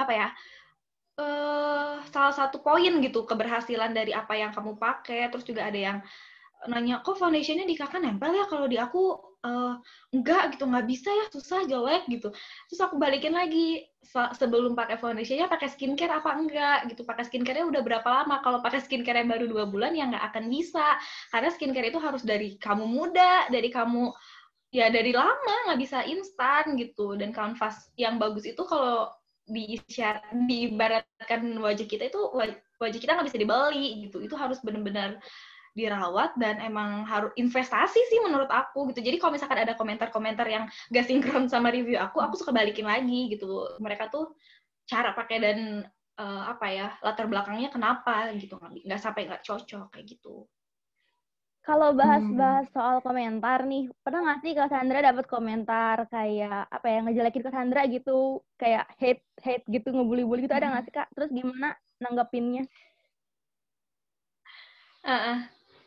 apa 0.00 0.12
ya, 0.16 0.28
uh, 1.20 2.00
salah 2.08 2.34
satu 2.34 2.64
poin 2.64 2.90
gitu 3.04 3.28
keberhasilan 3.28 3.92
dari 3.92 4.16
apa 4.16 4.32
yang 4.36 4.50
kamu 4.56 4.80
pakai. 4.80 5.28
Terus 5.28 5.44
juga 5.44 5.68
ada 5.68 5.78
yang 5.78 5.98
nanya 6.68 7.00
kok 7.00 7.16
foundationnya 7.16 7.64
di 7.68 7.76
kakak 7.76 8.00
nempel 8.04 8.32
ya? 8.32 8.44
Kalau 8.48 8.66
di 8.68 8.76
aku 8.76 9.30
uh, 9.44 9.74
enggak 10.12 10.56
gitu 10.56 10.68
nggak 10.68 10.86
bisa 10.88 11.08
ya 11.08 11.26
susah 11.32 11.60
jelek 11.68 12.04
gitu. 12.12 12.28
Terus 12.68 12.80
aku 12.80 13.00
balikin 13.00 13.32
lagi 13.36 13.88
sebelum 14.36 14.74
pakai 14.74 14.96
foundationnya 14.98 15.46
pakai 15.48 15.68
skincare 15.72 16.20
apa 16.20 16.36
enggak? 16.36 16.78
Gitu. 16.92 17.02
Pakai 17.04 17.24
skincare 17.28 17.64
udah 17.64 17.80
berapa 17.84 18.08
lama? 18.08 18.40
Kalau 18.44 18.60
pakai 18.64 18.80
skincare 18.84 19.24
yang 19.24 19.30
baru 19.30 19.46
dua 19.48 19.64
bulan 19.68 19.96
ya 19.96 20.08
nggak 20.08 20.24
akan 20.34 20.44
bisa. 20.52 21.00
Karena 21.32 21.48
skincare 21.52 21.88
itu 21.92 22.00
harus 22.00 22.22
dari 22.24 22.56
kamu 22.60 22.84
muda 22.88 23.48
dari 23.48 23.68
kamu 23.72 24.12
ya 24.70 24.86
dari 24.86 25.10
lama 25.10 25.56
nggak 25.70 25.80
bisa 25.80 26.04
instan 26.04 26.76
gitu. 26.76 27.16
Dan 27.16 27.32
kanvas 27.32 27.88
yang 27.96 28.20
bagus 28.20 28.44
itu 28.44 28.60
kalau 28.68 29.08
di 29.50 29.76
diibaratkan 30.46 31.42
wajah 31.58 31.86
kita 31.90 32.08
itu 32.08 32.20
wajah 32.78 33.00
kita 33.02 33.18
nggak 33.18 33.28
bisa 33.28 33.40
dibeli 33.42 34.06
gitu 34.06 34.22
itu 34.22 34.34
harus 34.38 34.62
benar-benar 34.62 35.18
dirawat 35.74 36.34
dan 36.34 36.58
emang 36.58 37.06
harus 37.06 37.30
investasi 37.38 38.00
sih 38.10 38.18
menurut 38.26 38.50
aku 38.50 38.90
gitu. 38.90 39.06
Jadi 39.06 39.16
kalau 39.22 39.38
misalkan 39.38 39.62
ada 39.62 39.78
komentar-komentar 39.78 40.46
yang 40.50 40.66
gak 40.90 41.06
sinkron 41.06 41.46
sama 41.46 41.70
review 41.70 41.94
aku, 41.94 42.18
aku 42.18 42.34
suka 42.34 42.50
balikin 42.50 42.90
lagi 42.90 43.30
gitu. 43.30 43.78
Mereka 43.78 44.10
tuh 44.10 44.34
cara 44.90 45.14
pakai 45.14 45.38
dan 45.38 45.58
uh, 46.18 46.42
apa 46.50 46.66
ya 46.68 46.88
latar 47.06 47.30
belakangnya 47.30 47.70
kenapa 47.70 48.34
gitu 48.34 48.58
nggak 48.58 49.00
sampai 49.00 49.30
nggak 49.30 49.46
cocok 49.46 49.94
kayak 49.94 50.06
gitu. 50.18 50.50
Kalau 51.60 51.92
bahas-bahas 51.92 52.72
hmm. 52.72 52.74
soal 52.74 52.96
komentar 53.04 53.68
nih, 53.68 53.92
pernah 54.00 54.20
nggak 54.24 54.40
sih 54.40 54.52
Kak 54.56 54.72
Sandra 54.72 55.04
dapat 55.04 55.28
komentar 55.28 56.08
kayak 56.08 56.72
apa 56.72 56.86
ya 56.88 56.98
ngejelekin 57.04 57.44
Kak 57.44 57.52
Sandra 57.52 57.84
gitu, 57.84 58.40
kayak 58.56 58.88
hate 58.96 59.20
hate 59.44 59.64
gitu 59.68 59.92
ngebully-bully 59.92 60.48
gitu 60.48 60.56
hmm. 60.56 60.60
ada 60.64 60.72
nggak 60.72 60.84
sih 60.88 60.94
Kak? 60.96 61.08
Terus 61.12 61.28
gimana 61.28 61.76
nanggepinnya? 62.00 62.64
Uh, 65.04 65.12
uh, 65.12 65.38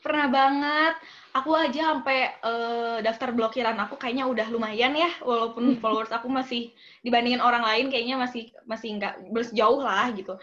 pernah 0.05 0.29
banget. 0.29 0.93
Aku 1.33 1.49
aja 1.57 1.97
sampai 1.97 2.37
uh, 2.45 3.01
daftar 3.01 3.33
blokiran 3.33 3.73
aku 3.81 3.97
kayaknya 3.97 4.29
udah 4.29 4.45
lumayan 4.53 4.93
ya, 4.93 5.09
walaupun 5.25 5.73
followers 5.81 6.13
aku 6.13 6.29
masih 6.29 6.69
dibandingin 7.01 7.41
orang 7.41 7.65
lain 7.65 7.89
kayaknya 7.89 8.21
masih 8.21 8.53
masih 8.69 9.01
nggak 9.01 9.25
bersejauh 9.33 9.81
lah 9.81 10.13
gitu. 10.13 10.37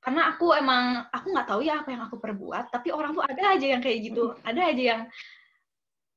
Karena 0.00 0.32
aku 0.32 0.56
emang 0.56 1.04
aku 1.12 1.26
nggak 1.28 1.48
tahu 1.48 1.60
ya 1.60 1.84
apa 1.84 1.88
yang 1.92 2.02
aku 2.08 2.16
perbuat, 2.16 2.72
tapi 2.72 2.88
orang 2.88 3.12
tuh 3.12 3.24
ada 3.24 3.56
aja 3.56 3.66
yang 3.68 3.82
kayak 3.84 3.98
gitu, 4.10 4.32
ada 4.42 4.60
aja 4.72 4.82
yang 4.96 5.02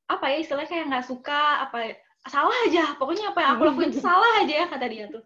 apa 0.04 0.24
ya 0.32 0.36
istilahnya 0.40 0.68
kayak 0.68 0.84
nggak 0.88 1.06
suka 1.08 1.68
apa 1.68 1.78
salah 2.24 2.56
aja. 2.68 2.96
Pokoknya 2.96 3.32
apa 3.32 3.38
yang 3.44 3.50
aku 3.60 3.62
lakuin 3.68 3.90
itu 3.92 4.00
salah 4.08 4.30
aja 4.40 4.54
ya 4.64 4.66
kata 4.68 4.86
dia 4.88 5.04
tuh. 5.12 5.22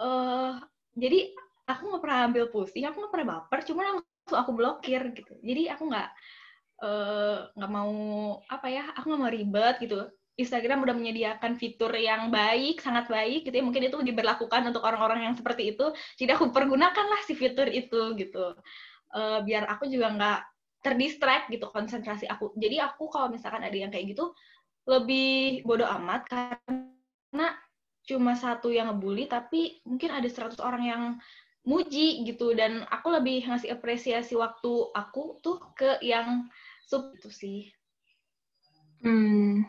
Uh, 0.00 0.56
jadi 0.96 1.36
aku 1.68 1.82
nggak 1.92 2.02
pernah 2.02 2.18
ambil 2.26 2.44
pusing 2.48 2.88
aku 2.88 3.04
nggak 3.04 3.12
pernah 3.12 3.28
baper 3.36 3.60
cuma 3.68 3.80
langsung 3.84 4.38
aku 4.40 4.52
blokir 4.56 5.02
gitu. 5.12 5.36
Jadi 5.44 5.68
aku 5.68 5.92
nggak 5.92 6.08
Eh, 6.80 7.38
nggak 7.60 7.70
uh, 7.70 7.76
mau 7.76 7.92
apa 8.48 8.66
ya 8.72 8.88
aku 8.96 9.12
nggak 9.12 9.20
mau 9.20 9.28
ribet 9.28 9.74
gitu 9.84 10.00
Instagram 10.40 10.82
udah 10.82 10.96
menyediakan 10.96 11.60
fitur 11.60 11.92
yang 11.94 12.32
baik 12.32 12.80
sangat 12.80 13.06
baik 13.06 13.46
gitu 13.46 13.54
ya. 13.60 13.64
Mungkin 13.64 13.92
itu 13.92 13.96
diberlakukan 14.00 14.62
untuk 14.66 14.82
orang-orang 14.82 15.28
yang 15.28 15.34
seperti 15.36 15.76
itu. 15.76 15.92
Jadi 16.16 16.30
aku 16.34 16.48
pergunakanlah 16.56 17.20
si 17.28 17.36
fitur 17.36 17.68
itu 17.68 18.16
gitu. 18.16 18.56
Uh, 19.10 19.42
biar 19.44 19.66
aku 19.68 19.90
juga 19.90 20.10
nggak 20.14 20.40
terdistract 20.80 21.52
gitu 21.52 21.68
konsentrasi 21.68 22.24
aku. 22.26 22.56
Jadi 22.56 22.80
aku 22.80 23.12
kalau 23.12 23.28
misalkan 23.28 23.60
ada 23.60 23.76
yang 23.76 23.92
kayak 23.92 24.16
gitu 24.16 24.32
lebih 24.88 25.60
bodoh 25.68 25.86
amat 26.00 26.24
karena 26.26 27.48
cuma 28.08 28.32
satu 28.34 28.72
yang 28.72 28.90
ngebully 28.90 29.28
tapi 29.28 29.84
mungkin 29.84 30.10
ada 30.10 30.26
100 30.26 30.56
orang 30.64 30.82
yang 30.82 31.02
muji 31.68 32.24
gitu. 32.24 32.56
Dan 32.56 32.88
aku 32.88 33.12
lebih 33.12 33.44
ngasih 33.44 33.76
apresiasi 33.76 34.34
waktu 34.34 34.72
aku 34.96 35.38
tuh 35.44 35.60
ke 35.76 36.00
yang 36.00 36.48
sub 36.88 37.12
itu 37.14 37.28
sih. 37.28 37.60
Hmm. 39.00 39.64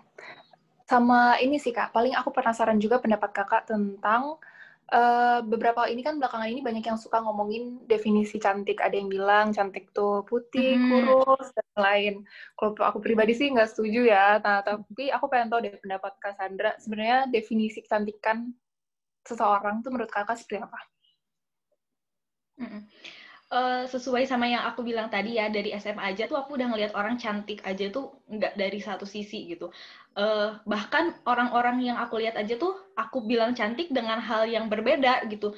Sama 0.92 1.40
ini 1.40 1.56
sih 1.56 1.72
kak, 1.72 1.96
paling 1.96 2.12
aku 2.20 2.36
penasaran 2.36 2.76
juga 2.84 3.00
pendapat 3.00 3.32
kakak 3.32 3.64
tentang 3.64 4.36
uh, 4.92 5.40
beberapa 5.40 5.88
ini 5.88 6.04
kan 6.04 6.20
belakangan 6.20 6.52
ini 6.52 6.60
banyak 6.60 6.84
yang 6.84 7.00
suka 7.00 7.24
ngomongin 7.24 7.80
definisi 7.88 8.44
cantik. 8.44 8.84
Ada 8.84 9.00
yang 9.00 9.08
bilang 9.08 9.56
cantik 9.56 9.96
tuh 9.96 10.28
putih, 10.28 10.76
hmm. 10.76 10.90
kurus, 10.92 11.48
dan 11.56 11.70
lain. 11.80 12.14
Kalau 12.60 12.76
aku 12.84 13.00
pribadi 13.00 13.32
sih 13.32 13.48
nggak 13.56 13.72
setuju 13.72 14.04
ya. 14.12 14.44
Nah, 14.44 14.60
tapi 14.68 15.08
aku 15.08 15.32
pengen 15.32 15.48
tahu 15.48 15.64
deh 15.64 15.80
pendapat 15.80 16.12
Kak 16.20 16.36
Sandra. 16.36 16.76
Sebenarnya 16.76 17.32
definisi 17.32 17.80
kecantikan 17.80 18.52
seseorang 19.24 19.80
tuh 19.80 19.96
menurut 19.96 20.12
kakak 20.12 20.36
seperti 20.36 20.60
apa? 20.60 20.80
Hmm 22.60 22.84
uh, 23.52 23.84
sesuai 23.86 24.24
sama 24.26 24.48
yang 24.48 24.64
aku 24.64 24.82
bilang 24.82 25.12
tadi 25.12 25.38
ya 25.38 25.52
dari 25.52 25.76
SMA 25.76 26.16
aja 26.16 26.26
tuh 26.26 26.40
aku 26.40 26.56
udah 26.56 26.72
ngelihat 26.72 26.92
orang 26.96 27.20
cantik 27.20 27.60
aja 27.68 27.92
tuh 27.92 28.16
nggak 28.32 28.56
dari 28.56 28.80
satu 28.80 29.04
sisi 29.04 29.52
gitu. 29.52 29.70
Uh, 30.16 30.58
bahkan 30.64 31.16
orang-orang 31.28 31.84
yang 31.84 31.98
aku 32.00 32.20
lihat 32.20 32.40
aja 32.40 32.56
tuh 32.56 32.74
aku 32.96 33.24
bilang 33.28 33.52
cantik 33.54 33.92
dengan 33.92 34.18
hal 34.24 34.48
yang 34.48 34.72
berbeda 34.72 35.28
gitu. 35.28 35.54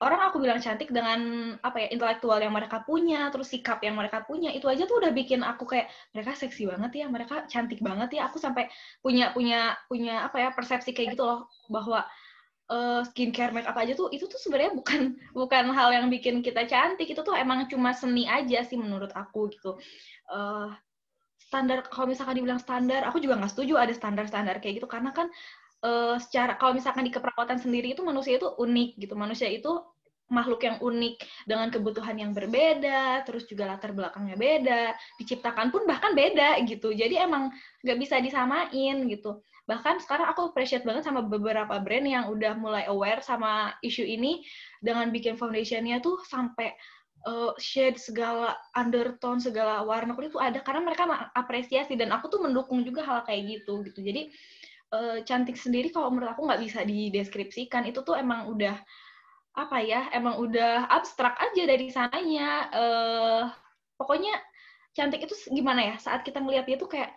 Orang 0.00 0.16
aku 0.24 0.40
bilang 0.40 0.56
cantik 0.64 0.88
dengan 0.88 1.52
apa 1.60 1.76
ya 1.84 1.92
intelektual 1.92 2.40
yang 2.40 2.56
mereka 2.56 2.80
punya 2.88 3.28
terus 3.28 3.52
sikap 3.52 3.84
yang 3.84 4.00
mereka 4.00 4.24
punya 4.24 4.48
itu 4.48 4.64
aja 4.64 4.88
tuh 4.88 4.96
udah 4.96 5.12
bikin 5.12 5.44
aku 5.44 5.68
kayak 5.68 5.92
mereka 6.16 6.32
seksi 6.32 6.64
banget 6.72 7.04
ya 7.04 7.06
mereka 7.12 7.44
cantik 7.52 7.84
banget 7.84 8.16
ya. 8.16 8.32
Aku 8.32 8.40
sampai 8.40 8.72
punya 9.04 9.28
punya 9.36 9.76
punya 9.92 10.24
apa 10.24 10.40
ya 10.40 10.48
persepsi 10.56 10.96
kayak 10.96 11.20
gitu 11.20 11.28
loh 11.28 11.52
bahwa 11.68 12.08
uh, 12.70 13.02
skincare 13.10 13.50
make 13.50 13.66
up 13.66 13.76
aja 13.76 13.92
tuh 13.98 14.08
itu 14.14 14.24
tuh 14.30 14.38
sebenarnya 14.38 14.72
bukan 14.78 15.18
bukan 15.38 15.64
hal 15.74 15.90
yang 15.90 16.06
bikin 16.08 16.40
kita 16.40 16.64
cantik. 16.64 17.10
Itu 17.10 17.26
tuh 17.26 17.34
emang 17.34 17.66
cuma 17.66 17.92
seni 17.92 18.24
aja 18.30 18.62
sih 18.62 18.78
menurut 18.78 19.10
aku 19.12 19.50
gitu. 19.52 19.76
Uh, 20.30 20.70
standar 21.50 21.82
kalau 21.90 22.06
misalkan 22.06 22.38
dibilang 22.38 22.62
standar 22.62 23.02
aku 23.02 23.18
juga 23.18 23.34
nggak 23.34 23.50
setuju 23.50 23.74
ada 23.74 23.90
standar-standar 23.92 24.62
kayak 24.62 24.80
gitu. 24.80 24.88
Karena 24.88 25.10
kan 25.10 25.26
uh, 25.82 26.16
secara 26.22 26.54
kalau 26.56 26.78
misalkan 26.78 27.02
di 27.04 27.12
keperawatan 27.12 27.58
sendiri 27.58 27.92
itu 27.92 28.06
manusia 28.06 28.38
itu 28.38 28.46
unik 28.46 28.90
gitu. 29.02 29.14
Manusia 29.18 29.50
itu 29.50 29.82
makhluk 30.30 30.62
yang 30.62 30.78
unik 30.78 31.26
dengan 31.42 31.74
kebutuhan 31.74 32.14
yang 32.14 32.30
berbeda, 32.30 33.26
terus 33.26 33.50
juga 33.50 33.66
latar 33.66 33.90
belakangnya 33.90 34.38
beda, 34.38 34.94
diciptakan 35.18 35.74
pun 35.74 35.90
bahkan 35.90 36.14
beda 36.14 36.54
gitu. 36.70 36.94
Jadi 36.94 37.18
emang 37.18 37.50
nggak 37.82 37.98
bisa 37.98 38.22
disamain 38.22 39.10
gitu 39.10 39.42
bahkan 39.70 40.02
sekarang 40.02 40.26
aku 40.26 40.50
appreciate 40.50 40.82
banget 40.82 41.06
sama 41.06 41.22
beberapa 41.22 41.78
brand 41.78 42.02
yang 42.02 42.26
udah 42.26 42.58
mulai 42.58 42.90
aware 42.90 43.22
sama 43.22 43.70
isu 43.86 44.02
ini 44.02 44.42
dengan 44.82 45.14
bikin 45.14 45.38
foundationnya 45.38 46.02
tuh 46.02 46.18
sampai 46.26 46.74
uh, 47.30 47.54
shade 47.54 47.94
segala 47.94 48.58
undertone 48.74 49.38
segala 49.38 49.86
warna 49.86 50.18
kulit 50.18 50.34
itu 50.34 50.42
ada 50.42 50.58
karena 50.58 50.82
mereka 50.82 51.06
apresiasi 51.38 51.94
dan 51.94 52.10
aku 52.10 52.26
tuh 52.26 52.42
mendukung 52.42 52.82
juga 52.82 53.06
hal 53.06 53.22
kayak 53.22 53.62
gitu 53.62 53.86
gitu. 53.86 54.02
Jadi 54.02 54.34
uh, 54.90 55.22
cantik 55.22 55.54
sendiri 55.54 55.94
kalau 55.94 56.10
menurut 56.10 56.34
aku 56.34 56.50
nggak 56.50 56.62
bisa 56.66 56.80
dideskripsikan. 56.82 57.86
Itu 57.86 58.02
tuh 58.02 58.18
emang 58.18 58.50
udah 58.50 58.74
apa 59.54 59.78
ya 59.86 60.10
emang 60.10 60.42
udah 60.42 60.90
abstrak 60.90 61.38
aja 61.38 61.62
dari 61.62 61.86
sananya. 61.94 62.50
Uh, 62.74 63.44
pokoknya 63.94 64.34
cantik 64.96 65.22
itu 65.28 65.34
gimana 65.54 65.94
ya 65.94 65.96
saat 66.02 66.26
kita 66.26 66.42
ngeliat 66.42 66.66
dia 66.66 66.74
tuh 66.74 66.90
kayak 66.90 67.14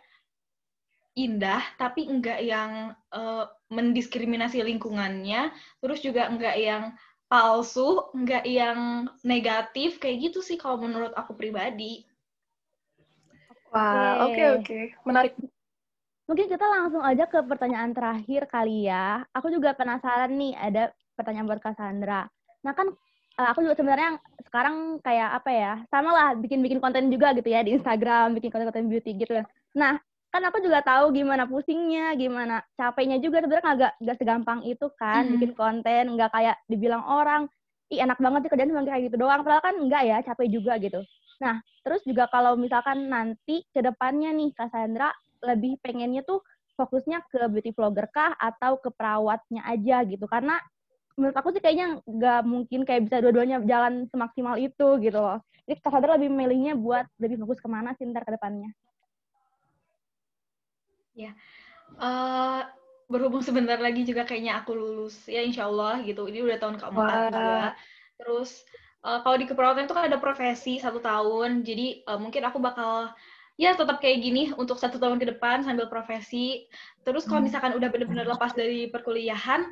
indah 1.13 1.61
tapi 1.77 2.09
enggak 2.09 2.41
yang 2.41 2.97
uh, 3.13 3.45
mendiskriminasi 3.69 4.65
lingkungannya 4.65 5.53
terus 5.81 6.01
juga 6.01 6.25
enggak 6.29 6.57
yang 6.57 6.83
palsu 7.29 8.09
enggak 8.17 8.45
yang 8.45 9.09
negatif 9.21 10.01
kayak 10.01 10.29
gitu 10.29 10.41
sih 10.41 10.57
kalau 10.57 10.81
menurut 10.81 11.13
aku 11.13 11.33
pribadi. 11.37 12.05
Wah 13.73 14.29
oke. 14.29 14.61
oke 14.61 14.65
okay. 14.65 14.83
menarik. 15.05 15.33
Mungkin 16.23 16.47
kita 16.47 16.65
langsung 16.65 17.03
aja 17.03 17.27
ke 17.27 17.41
pertanyaan 17.43 17.91
terakhir 17.91 18.47
kali 18.47 18.87
ya. 18.87 19.27
Aku 19.35 19.51
juga 19.51 19.75
penasaran 19.75 20.31
nih 20.33 20.55
ada 20.55 20.93
pertanyaan 21.17 21.45
buat 21.49 21.61
Cassandra 21.61 22.25
nah 22.63 22.71
kan 22.71 22.87
uh, 23.37 23.47
aku 23.51 23.61
juga 23.61 23.75
sebenarnya 23.77 24.17
sekarang 24.47 25.03
kayak 25.03 25.29
apa 25.43 25.49
ya 25.51 25.73
sama 25.91 26.09
lah 26.15 26.27
bikin 26.39 26.63
bikin 26.63 26.79
konten 26.79 27.11
juga 27.11 27.35
gitu 27.35 27.51
ya 27.51 27.59
di 27.61 27.75
Instagram 27.75 28.39
bikin 28.39 28.49
konten-konten 28.49 28.87
beauty 28.87 29.11
gitu 29.19 29.43
ya. 29.43 29.45
Nah 29.75 29.99
kan 30.33 30.41
aku 30.49 30.65
juga 30.65 30.81
tahu 30.81 31.13
gimana 31.13 31.45
pusingnya, 31.45 32.17
gimana 32.17 32.65
capeknya 32.73 33.21
juga 33.21 33.45
sebenarnya 33.45 33.69
agak 33.69 33.91
nggak 34.01 34.17
segampang 34.17 34.59
itu 34.65 34.89
kan 34.97 35.29
mm. 35.29 35.31
bikin 35.37 35.51
konten, 35.53 36.03
nggak 36.17 36.33
kayak 36.33 36.57
dibilang 36.65 37.05
orang, 37.05 37.45
ih 37.93 38.01
enak 38.01 38.17
banget 38.17 38.41
sih 38.41 38.49
kerjaan 38.49 38.73
cuma 38.73 38.81
kayak 38.81 39.13
gitu 39.13 39.17
doang, 39.21 39.45
padahal 39.45 39.61
kan 39.61 39.77
enggak 39.77 40.03
ya, 40.09 40.17
capek 40.25 40.49
juga 40.49 40.81
gitu. 40.81 41.05
Nah, 41.37 41.61
terus 41.85 42.01
juga 42.01 42.25
kalau 42.33 42.57
misalkan 42.57 43.13
nanti 43.13 43.61
ke 43.69 43.85
depannya 43.85 44.33
nih 44.33 44.49
Kak 44.57 44.73
Sandra 44.73 45.13
lebih 45.45 45.77
pengennya 45.85 46.25
tuh 46.25 46.41
fokusnya 46.81 47.29
ke 47.29 47.45
beauty 47.53 47.69
vlogger 47.77 48.09
kah 48.09 48.33
atau 48.33 48.81
ke 48.81 48.89
perawatnya 48.89 49.61
aja 49.69 50.01
gitu, 50.01 50.25
karena 50.25 50.57
menurut 51.13 51.37
aku 51.37 51.53
sih 51.53 51.61
kayaknya 51.61 52.01
nggak 52.09 52.41
mungkin 52.41 52.89
kayak 52.89 53.05
bisa 53.05 53.21
dua-duanya 53.21 53.61
jalan 53.69 54.09
semaksimal 54.09 54.57
itu 54.57 54.97
gitu 54.97 55.19
loh. 55.21 55.37
Jadi 55.69 55.77
Kak 55.77 55.93
Sandra 55.93 56.17
lebih 56.17 56.33
milihnya 56.33 56.73
buat 56.73 57.05
lebih 57.21 57.37
fokus 57.45 57.61
ke 57.61 57.69
mana 57.69 57.93
sih 58.01 58.09
ntar 58.09 58.25
ke 58.25 58.33
depannya? 58.33 58.73
Ya, 61.13 61.31
uh, 62.01 62.65
berhubung 63.09 63.45
sebentar 63.45 63.77
lagi 63.77 64.01
juga 64.01 64.25
kayaknya 64.25 64.63
aku 64.63 64.73
lulus 64.73 65.29
ya 65.29 65.45
insya 65.45 65.69
Allah 65.69 66.01
gitu. 66.01 66.25
Ini 66.25 66.41
udah 66.41 66.57
tahun 66.57 66.75
keempat 66.81 67.05
wow. 67.05 67.29
juga. 67.29 67.57
Terus 68.17 68.51
uh, 69.05 69.19
kalau 69.21 69.37
di 69.37 69.45
keperawatan 69.45 69.85
itu 69.85 69.95
kan 69.95 70.05
ada 70.09 70.17
profesi 70.17 70.81
satu 70.81 70.97
tahun, 70.97 71.61
jadi 71.61 72.05
uh, 72.09 72.17
mungkin 72.17 72.41
aku 72.49 72.57
bakal 72.57 73.13
ya 73.53 73.77
tetap 73.77 74.01
kayak 74.01 74.17
gini 74.25 74.49
untuk 74.57 74.81
satu 74.81 74.97
tahun 74.97 75.21
ke 75.21 75.37
depan 75.37 75.61
sambil 75.61 75.85
profesi. 75.85 76.65
Terus 77.05 77.29
kalau 77.29 77.45
hmm. 77.45 77.47
misalkan 77.53 77.73
udah 77.77 77.89
bener-bener 77.93 78.25
lepas 78.25 78.57
dari 78.57 78.89
perkuliahan, 78.89 79.69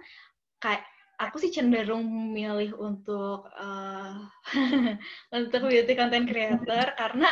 kayak 0.62 0.86
aku 1.22 1.38
sih 1.38 1.54
cenderung 1.54 2.34
milih 2.34 2.74
untuk 2.82 3.46
uh, 3.54 4.18
untuk 5.38 5.70
beauty 5.70 5.94
content 5.94 6.26
creator 6.26 6.98
karena 6.98 7.30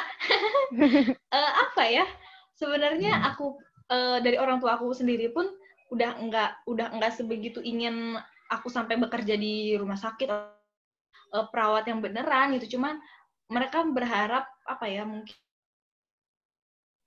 uh, 1.34 1.52
apa 1.66 1.84
ya 1.90 2.06
sebenarnya 2.54 3.18
aku 3.34 3.58
uh, 3.90 4.18
dari 4.22 4.38
orang 4.38 4.62
tua 4.62 4.78
aku 4.78 4.94
sendiri 4.94 5.34
pun 5.34 5.50
udah 5.90 6.22
enggak 6.22 6.62
udah 6.70 6.94
enggak 6.94 7.18
sebegitu 7.18 7.60
ingin 7.66 8.16
aku 8.50 8.70
sampai 8.70 8.98
bekerja 8.98 9.38
di 9.38 9.74
rumah 9.78 9.98
sakit 9.98 10.30
uh, 10.30 11.46
perawat 11.50 11.86
yang 11.90 12.02
beneran 12.02 12.54
gitu. 12.58 12.78
Cuman 12.78 12.98
mereka 13.50 13.82
berharap 13.86 14.46
apa 14.66 14.86
ya 14.86 15.06
mungkin 15.06 15.34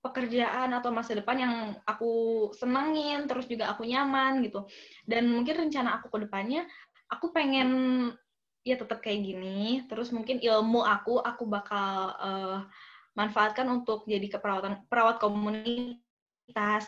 pekerjaan 0.03 0.75
atau 0.75 0.91
masa 0.91 1.15
depan 1.15 1.39
yang 1.39 1.55
aku 1.87 2.51
senengin 2.59 3.23
terus 3.23 3.47
juga 3.47 3.71
aku 3.71 3.87
nyaman 3.87 4.43
gitu. 4.43 4.67
Dan 5.07 5.31
mungkin 5.31 5.67
rencana 5.67 5.99
aku 5.99 6.11
ke 6.11 6.27
depannya 6.27 6.67
aku 7.07 7.31
pengen 7.31 7.69
ya 8.67 8.75
tetap 8.75 8.99
kayak 8.99 9.23
gini. 9.23 9.87
Terus 9.87 10.11
mungkin 10.11 10.43
ilmu 10.43 10.83
aku 10.83 11.23
aku 11.23 11.47
bakal 11.47 12.15
uh, 12.19 12.59
manfaatkan 13.15 13.67
untuk 13.71 14.03
jadi 14.03 14.27
keperawatan 14.27 14.83
perawat 14.91 15.23
komunitas 15.23 16.03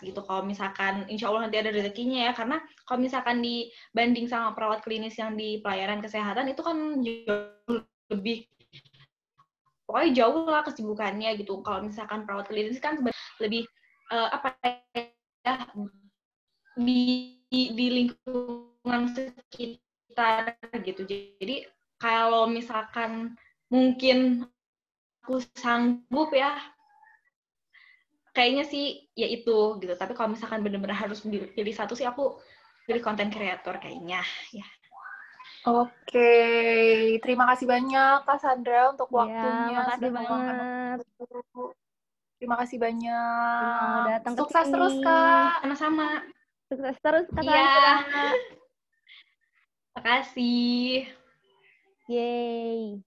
gitu 0.03 0.19
kalau 0.27 0.43
misalkan 0.43 1.07
insya 1.07 1.31
Allah 1.31 1.47
nanti 1.47 1.57
ada 1.57 1.71
rezekinya 1.71 2.29
ya 2.29 2.31
karena 2.35 2.59
kalau 2.83 2.99
misalkan 3.01 3.39
dibanding 3.39 4.27
sama 4.27 4.51
perawat 4.51 4.83
klinis 4.83 5.15
yang 5.15 5.33
di 5.39 5.63
pelayanan 5.63 6.03
kesehatan 6.03 6.51
itu 6.51 6.61
kan 6.61 6.77
jauh 7.01 7.81
lebih 8.11 8.45
pokoknya 9.85 10.11
jauh 10.17 10.45
lah 10.49 10.65
kesibukannya 10.65 11.37
gitu. 11.39 11.61
Kalau 11.61 11.85
misalkan 11.85 12.25
perawat 12.25 12.49
klinis 12.49 12.81
kan 12.81 12.99
lebih 13.39 13.63
uh, 14.11 14.29
apa 14.33 14.57
ya 15.45 15.55
di 16.75 17.39
di 17.49 17.87
lingkungan 18.03 19.01
sekitar 19.13 20.57
gitu. 20.83 21.05
Jadi 21.05 21.65
kalau 22.01 22.49
misalkan 22.49 23.37
mungkin 23.71 24.45
aku 25.23 25.41
sanggup 25.57 26.29
ya 26.35 26.53
kayaknya 28.35 28.67
sih 28.67 29.07
ya 29.15 29.25
itu 29.31 29.79
gitu. 29.79 29.93
Tapi 29.95 30.11
kalau 30.11 30.35
misalkan 30.35 30.59
benar-benar 30.59 31.07
harus 31.07 31.23
pilih 31.25 31.73
satu 31.73 31.95
sih 31.95 32.03
aku 32.03 32.35
pilih 32.85 33.01
konten 33.01 33.31
kreator 33.31 33.79
kayaknya 33.79 34.21
ya. 34.51 34.67
Oke, 35.65 36.37
terima 37.25 37.49
kasih 37.49 37.65
banyak 37.65 38.21
Kak 38.21 38.37
Sandra 38.37 38.93
untuk 38.93 39.09
iya, 39.09 39.17
waktunya. 39.17 39.65
Ya, 39.65 39.79
makasih 39.81 40.11
banget. 40.13 40.55
Terima 42.37 42.55
kasih 42.61 42.77
banyak. 42.77 44.01
datang 44.13 44.33
Sukses 44.37 44.67
terus 44.69 44.95
Kak. 45.01 45.65
Sama-sama. 45.65 46.21
Sukses 46.69 46.97
terus 47.01 47.25
Kak 47.33 47.41
Iya. 47.41 47.65
Terima 49.89 50.01
kasih. 50.05 51.09
Yeay. 52.05 53.01